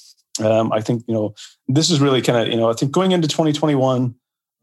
um, 0.43 0.73
I 0.73 0.81
think 0.81 1.03
you 1.07 1.15
know 1.15 1.35
this 1.69 1.91
is 1.91 2.01
really 2.01 2.23
kind 2.23 2.39
of 2.39 2.49
you 2.49 2.57
know 2.57 2.71
I 2.71 2.75
think 2.75 2.93
going 2.93 3.13
into 3.13 3.29
2021 3.29 4.15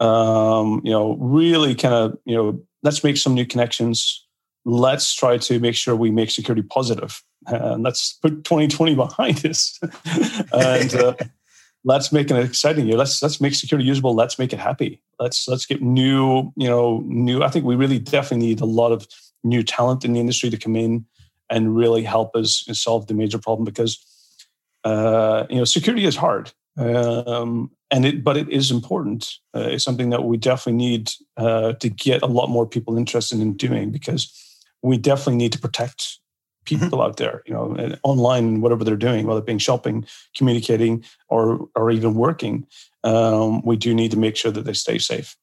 um, 0.03 0.81
you 0.83 0.91
know, 0.91 1.15
really 1.19 1.75
kind 1.75 1.93
of, 1.93 2.17
you 2.25 2.35
know, 2.35 2.61
let's 2.83 3.03
make 3.03 3.17
some 3.17 3.33
new 3.33 3.45
connections. 3.45 4.25
Let's 4.65 5.13
try 5.13 5.37
to 5.37 5.59
make 5.59 5.75
sure 5.75 5.95
we 5.95 6.11
make 6.11 6.29
security 6.29 6.61
positive. 6.61 7.23
And 7.47 7.83
let's 7.83 8.13
put 8.13 8.43
2020 8.43 8.95
behind 8.95 9.45
us. 9.45 9.79
and 10.53 10.93
uh, 10.95 11.13
let's 11.85 12.11
make 12.11 12.29
an 12.31 12.37
exciting 12.37 12.87
year. 12.87 12.97
Let's 12.97 13.21
let's 13.21 13.39
make 13.41 13.55
security 13.55 13.87
usable. 13.87 14.13
Let's 14.13 14.37
make 14.37 14.53
it 14.53 14.59
happy. 14.59 15.01
Let's 15.19 15.47
let's 15.47 15.65
get 15.65 15.81
new, 15.81 16.51
you 16.55 16.67
know, 16.67 17.03
new. 17.05 17.43
I 17.43 17.49
think 17.49 17.65
we 17.65 17.75
really 17.75 17.99
definitely 17.99 18.47
need 18.47 18.61
a 18.61 18.65
lot 18.65 18.91
of 18.91 19.07
new 19.43 19.63
talent 19.63 20.05
in 20.05 20.13
the 20.13 20.19
industry 20.19 20.49
to 20.49 20.57
come 20.57 20.75
in 20.75 21.05
and 21.49 21.75
really 21.75 22.03
help 22.03 22.35
us 22.35 22.65
solve 22.73 23.07
the 23.07 23.13
major 23.13 23.37
problem 23.37 23.65
because 23.65 23.99
uh, 24.83 25.45
you 25.49 25.57
know 25.57 25.65
security 25.65 26.05
is 26.05 26.15
hard. 26.15 26.51
Um, 26.77 27.71
and 27.93 28.05
it, 28.05 28.23
but 28.23 28.35
it 28.35 28.49
is 28.49 28.71
important. 28.71 29.37
Uh, 29.55 29.67
it's 29.69 29.83
something 29.83 30.09
that 30.09 30.23
we 30.23 30.35
definitely 30.35 30.73
need 30.73 31.11
uh, 31.37 31.73
to 31.73 31.89
get 31.89 32.23
a 32.23 32.27
lot 32.27 32.49
more 32.49 32.65
people 32.65 32.97
interested 32.97 33.39
in 33.39 33.53
doing 33.53 33.91
because 33.91 34.33
we 34.81 34.97
definitely 34.97 35.35
need 35.35 35.51
to 35.51 35.59
protect 35.59 35.99
mm-hmm. 35.99 36.79
people 36.79 36.97
mm-hmm. 36.97 37.07
out 37.07 37.17
there, 37.17 37.43
you 37.45 37.53
know, 37.53 37.95
online, 38.01 38.61
whatever 38.61 38.83
they're 38.83 38.95
doing, 38.95 39.27
whether 39.27 39.41
it 39.41 39.45
being 39.45 39.59
shopping, 39.59 40.05
communicating, 40.35 41.03
or 41.29 41.69
or 41.75 41.91
even 41.91 42.15
working. 42.15 42.65
Um, 43.03 43.61
we 43.63 43.77
do 43.77 43.93
need 43.93 44.09
to 44.11 44.17
make 44.17 44.35
sure 44.35 44.51
that 44.51 44.65
they 44.65 44.73
stay 44.73 44.97
safe. 44.97 45.37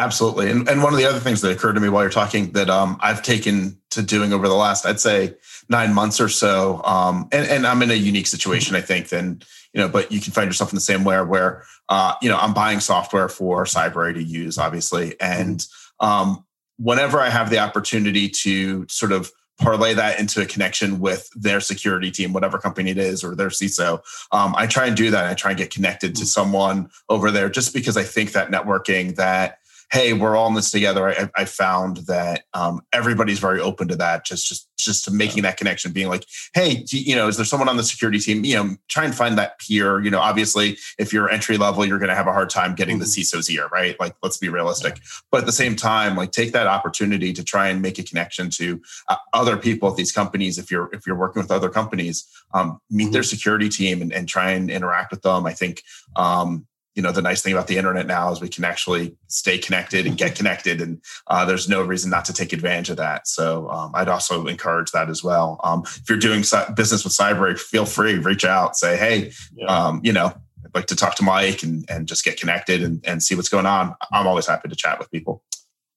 Absolutely, 0.00 0.50
and 0.50 0.66
and 0.66 0.82
one 0.82 0.94
of 0.94 0.98
the 0.98 1.04
other 1.04 1.20
things 1.20 1.42
that 1.42 1.50
occurred 1.50 1.74
to 1.74 1.80
me 1.80 1.90
while 1.90 2.02
you're 2.02 2.10
talking 2.10 2.52
that 2.52 2.70
um, 2.70 2.96
I've 3.00 3.22
taken 3.22 3.78
to 3.90 4.02
doing 4.02 4.32
over 4.32 4.48
the 4.48 4.54
last, 4.54 4.86
I'd 4.86 4.98
say, 4.98 5.34
nine 5.68 5.92
months 5.92 6.22
or 6.22 6.30
so, 6.30 6.80
um, 6.84 7.28
and 7.32 7.46
and 7.46 7.66
I'm 7.66 7.82
in 7.82 7.90
a 7.90 7.94
unique 7.94 8.26
situation, 8.26 8.74
I 8.74 8.80
think, 8.80 9.10
than 9.10 9.42
you 9.74 9.80
know, 9.80 9.90
but 9.90 10.10
you 10.10 10.18
can 10.18 10.32
find 10.32 10.48
yourself 10.48 10.72
in 10.72 10.74
the 10.74 10.80
same 10.80 11.04
way 11.04 11.20
where, 11.20 11.64
uh, 11.90 12.14
you 12.22 12.30
know, 12.30 12.38
I'm 12.38 12.54
buying 12.54 12.80
software 12.80 13.28
for 13.28 13.64
Cybrary 13.64 14.14
to 14.14 14.22
use, 14.22 14.56
obviously. 14.56 15.20
And 15.20 15.64
um, 16.00 16.46
whenever 16.78 17.20
I 17.20 17.28
have 17.28 17.50
the 17.50 17.58
opportunity 17.58 18.28
to 18.28 18.86
sort 18.88 19.12
of 19.12 19.30
parlay 19.60 19.92
that 19.92 20.18
into 20.18 20.40
a 20.40 20.46
connection 20.46 20.98
with 20.98 21.28
their 21.36 21.60
security 21.60 22.10
team, 22.10 22.32
whatever 22.32 22.58
company 22.58 22.90
it 22.90 22.98
is, 22.98 23.22
or 23.22 23.36
their 23.36 23.50
CISO. 23.50 24.00
Um, 24.32 24.54
I 24.56 24.66
try 24.66 24.86
and 24.86 24.96
do 24.96 25.10
that. 25.10 25.26
I 25.26 25.34
try 25.34 25.50
and 25.50 25.58
get 25.58 25.70
connected 25.70 26.16
to 26.16 26.26
someone 26.26 26.90
over 27.10 27.30
there 27.30 27.50
just 27.50 27.74
because 27.74 27.98
I 27.98 28.02
think 28.02 28.32
that 28.32 28.50
networking, 28.50 29.16
that 29.16 29.58
hey, 29.92 30.12
we're 30.12 30.36
all 30.36 30.46
in 30.46 30.54
this 30.54 30.70
together. 30.70 31.08
I, 31.08 31.28
I 31.34 31.44
found 31.44 31.98
that 32.06 32.44
um, 32.54 32.80
everybody's 32.92 33.40
very 33.40 33.60
open 33.60 33.88
to 33.88 33.96
that. 33.96 34.24
Just, 34.24 34.46
just, 34.46 34.68
just 34.78 35.04
to 35.04 35.10
making 35.10 35.42
that 35.42 35.56
connection, 35.56 35.92
being 35.92 36.08
like, 36.08 36.24
hey, 36.54 36.84
you 36.88 37.16
know, 37.16 37.28
is 37.28 37.36
there 37.36 37.44
someone 37.44 37.68
on 37.68 37.76
the 37.76 37.82
security 37.82 38.18
team? 38.18 38.44
You 38.44 38.54
know, 38.54 38.76
try 38.88 39.04
and 39.04 39.14
find 39.14 39.36
that 39.36 39.58
peer. 39.58 40.00
You 40.00 40.10
know, 40.10 40.20
obviously, 40.20 40.78
if 40.98 41.12
you're 41.12 41.28
entry 41.28 41.56
level, 41.56 41.84
you're 41.84 41.98
going 41.98 42.08
to 42.08 42.14
have 42.14 42.28
a 42.28 42.32
hard 42.32 42.50
time 42.50 42.74
getting 42.74 42.96
mm-hmm. 42.96 43.00
the 43.00 43.06
CISO's 43.06 43.50
ear, 43.50 43.66
right? 43.72 43.98
Like, 43.98 44.14
let's 44.22 44.38
be 44.38 44.48
realistic. 44.48 44.96
Yeah. 44.96 45.02
But 45.30 45.40
at 45.40 45.46
the 45.46 45.52
same 45.52 45.74
time, 45.74 46.16
like, 46.16 46.30
take 46.30 46.52
that 46.52 46.66
opportunity 46.66 47.32
to 47.32 47.42
try 47.42 47.68
and 47.68 47.82
make 47.82 47.98
a 47.98 48.04
connection 48.04 48.48
to 48.50 48.80
uh, 49.08 49.16
other 49.32 49.56
people 49.56 49.90
at 49.90 49.96
these 49.96 50.12
companies. 50.12 50.56
If 50.56 50.70
you're 50.70 50.88
if 50.92 51.06
you're 51.06 51.16
working 51.16 51.42
with 51.42 51.50
other 51.50 51.68
companies, 51.68 52.26
um, 52.54 52.80
meet 52.90 53.04
mm-hmm. 53.04 53.12
their 53.12 53.22
security 53.22 53.68
team 53.68 54.02
and, 54.02 54.12
and 54.12 54.28
try 54.28 54.52
and 54.52 54.70
interact 54.70 55.10
with 55.10 55.22
them. 55.22 55.46
I 55.46 55.52
think 55.52 55.82
um, 56.16 56.66
you 56.94 57.02
know 57.02 57.12
the 57.12 57.22
nice 57.22 57.42
thing 57.42 57.52
about 57.52 57.66
the 57.66 57.76
internet 57.76 58.06
now 58.06 58.30
is 58.32 58.40
we 58.40 58.48
can 58.48 58.64
actually 58.64 59.16
stay 59.28 59.58
connected 59.58 60.06
and 60.06 60.16
get 60.16 60.34
connected 60.34 60.80
and 60.80 61.00
uh, 61.28 61.44
there's 61.44 61.68
no 61.68 61.82
reason 61.82 62.10
not 62.10 62.24
to 62.24 62.32
take 62.32 62.52
advantage 62.52 62.90
of 62.90 62.96
that 62.96 63.26
so 63.26 63.68
um, 63.70 63.92
i'd 63.94 64.08
also 64.08 64.46
encourage 64.46 64.90
that 64.90 65.08
as 65.08 65.22
well 65.22 65.60
um, 65.64 65.82
if 65.84 66.08
you're 66.08 66.18
doing 66.18 66.40
business 66.74 67.04
with 67.04 67.12
Cybrary 67.12 67.58
feel 67.58 67.84
free 67.86 68.18
reach 68.18 68.44
out 68.44 68.76
say 68.76 68.96
hey 68.96 69.32
yeah. 69.54 69.66
um, 69.66 70.00
you 70.02 70.12
know 70.12 70.26
i'd 70.64 70.74
like 70.74 70.86
to 70.86 70.96
talk 70.96 71.14
to 71.16 71.22
mike 71.22 71.62
and, 71.62 71.88
and 71.90 72.08
just 72.08 72.24
get 72.24 72.38
connected 72.38 72.82
and, 72.82 73.04
and 73.06 73.22
see 73.22 73.34
what's 73.34 73.48
going 73.48 73.66
on 73.66 73.94
i'm 74.12 74.26
always 74.26 74.46
happy 74.46 74.68
to 74.68 74.76
chat 74.76 74.98
with 74.98 75.10
people 75.10 75.42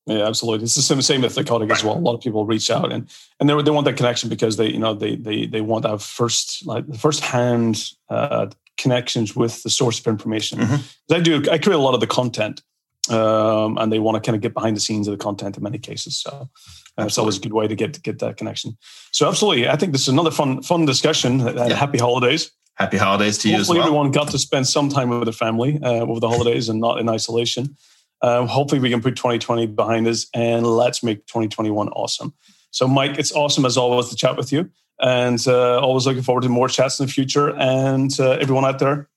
yeah, 0.06 0.27
absolutely. 0.27 0.65
It's 0.65 0.75
the 0.75 1.01
same, 1.01 1.21
with 1.21 1.34
Thycotic 1.34 1.69
right. 1.69 1.71
as 1.71 1.84
well. 1.84 1.95
A 1.95 1.97
lot 1.97 2.13
of 2.13 2.19
people 2.21 2.45
reach 2.45 2.69
out 2.69 2.91
and 2.91 3.10
and 3.39 3.49
they, 3.49 3.62
they 3.62 3.71
want 3.71 3.86
that 3.86 3.95
connection 3.95 4.29
because 4.29 4.58
they 4.58 4.67
you 4.67 4.79
know 4.79 4.93
they 4.93 5.15
they 5.15 5.45
they 5.45 5.62
want 5.62 5.84
to 5.84 5.91
have 5.91 6.03
first 6.03 6.65
like 6.65 6.93
first 6.95 7.21
hand 7.23 7.82
uh, 8.10 8.47
connections 8.78 9.36
with 9.36 9.64
the 9.64 9.70
source 9.70 10.00
of 10.00 10.08
information. 10.08 10.60
Mm-hmm. 10.60 11.14
I 11.14 11.20
do, 11.20 11.44
I 11.52 11.58
create 11.58 11.76
a 11.76 11.82
lot 11.82 11.94
of 11.94 12.00
the 12.00 12.08
content, 12.08 12.62
um, 13.10 13.78
and 13.78 13.92
they 13.92 14.00
want 14.00 14.16
to 14.16 14.22
kind 14.26 14.36
of 14.36 14.42
get 14.42 14.54
behind 14.54 14.76
the 14.76 14.82
scenes 14.82 15.08
of 15.08 15.18
the 15.18 15.24
content 15.24 15.58
in 15.58 15.64
many 15.64 15.78
cases. 15.78 16.18
So 16.18 16.50
uh, 16.98 17.06
it's 17.06 17.18
always 17.18 17.38
a 17.38 17.42
good 17.42 17.54
way 17.54 17.68
to 17.68 17.76
get 17.76 17.94
to 17.94 18.02
get 18.02 18.20
that 18.20 18.38
connection. 18.38 18.78
So 19.12 19.28
absolutely, 19.28 19.68
I 19.68 19.76
think 19.76 19.92
this 19.92 20.04
is 20.04 20.08
another 20.10 20.32
fun 20.32 20.62
fun 20.62 20.86
discussion. 20.86 21.42
And 21.42 21.58
yeah. 21.58 21.76
happy 21.76 21.98
holidays. 21.98 22.52
Happy 22.76 22.98
holidays 22.98 23.38
to 23.40 23.50
you 23.50 23.58
hopefully 23.58 23.78
as 23.78 23.82
well. 23.82 23.88
everyone 23.88 24.12
got 24.12 24.30
to 24.30 24.40
spend 24.40 24.68
some 24.68 24.90
time 24.90 25.10
with 25.10 25.26
their 25.26 25.34
family 25.34 25.80
uh, 25.84 26.00
over 26.00 26.20
the 26.20 26.30
holidays 26.30 26.70
and 26.70 26.80
not 26.80 27.00
in 27.00 27.08
isolation. 27.08 27.76
Um, 28.22 28.48
hopefully, 28.48 28.80
we 28.80 28.90
can 28.90 29.02
put 29.02 29.16
2020 29.16 29.68
behind 29.68 30.08
us 30.08 30.28
and 30.34 30.66
let's 30.66 31.04
make 31.04 31.26
2021 31.28 31.90
awesome. 31.90 32.34
So, 32.72 32.88
Mike, 32.88 33.20
it's 33.20 33.32
awesome 33.34 33.66
as 33.66 33.78
always 33.78 34.10
to 34.10 34.16
chat 34.16 34.38
with 34.38 34.52
you 34.52 34.72
and 35.04 35.48
uh, 35.48 35.80
always 35.80 36.08
looking 36.08 36.24
forward 36.24 36.42
to 36.42 36.50
more 36.50 36.68
chats 36.68 37.00
in 37.00 37.06
the 37.06 37.12
future. 37.12 37.50
And 37.56 38.12
uh, 38.20 38.32
everyone 38.32 38.66
out 38.66 38.80
there, 38.80 39.10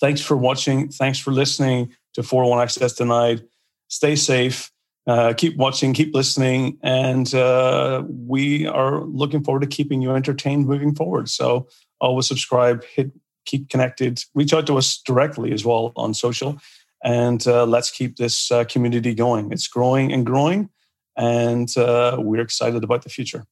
Thanks 0.00 0.20
for 0.20 0.36
watching. 0.36 0.88
Thanks 0.88 1.18
for 1.18 1.32
listening 1.32 1.94
to 2.14 2.22
401 2.22 2.62
Access 2.62 2.92
Denied. 2.94 3.44
Stay 3.88 4.16
safe. 4.16 4.70
Uh, 5.06 5.32
keep 5.32 5.56
watching, 5.56 5.92
keep 5.92 6.12
listening, 6.12 6.76
and 6.82 7.32
uh, 7.32 8.02
we 8.08 8.66
are 8.66 9.02
looking 9.04 9.44
forward 9.44 9.60
to 9.60 9.66
keeping 9.68 10.02
you 10.02 10.10
entertained 10.10 10.66
moving 10.66 10.92
forward. 10.96 11.28
So 11.28 11.68
always 12.00 12.26
subscribe, 12.26 12.82
hit, 12.82 13.12
keep 13.44 13.68
connected, 13.68 14.24
reach 14.34 14.52
out 14.52 14.66
to 14.66 14.76
us 14.76 15.00
directly 15.06 15.52
as 15.52 15.64
well 15.64 15.92
on 15.94 16.12
social, 16.12 16.58
and 17.04 17.46
uh, 17.46 17.66
let's 17.66 17.88
keep 17.88 18.16
this 18.16 18.50
uh, 18.50 18.64
community 18.64 19.14
going. 19.14 19.52
It's 19.52 19.68
growing 19.68 20.12
and 20.12 20.26
growing, 20.26 20.70
and 21.16 21.68
uh, 21.76 22.16
we're 22.18 22.42
excited 22.42 22.82
about 22.82 23.02
the 23.02 23.08
future. 23.08 23.46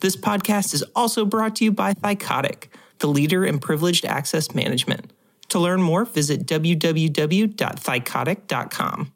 This 0.00 0.16
podcast 0.16 0.74
is 0.74 0.84
also 0.94 1.24
brought 1.24 1.56
to 1.56 1.64
you 1.64 1.72
by 1.72 1.94
Thycotic, 1.94 2.68
the 2.98 3.08
leader 3.08 3.44
in 3.44 3.58
privileged 3.58 4.04
access 4.04 4.54
management. 4.54 5.12
To 5.48 5.58
learn 5.58 5.82
more, 5.82 6.04
visit 6.04 6.46
www.thycotic.com. 6.46 9.12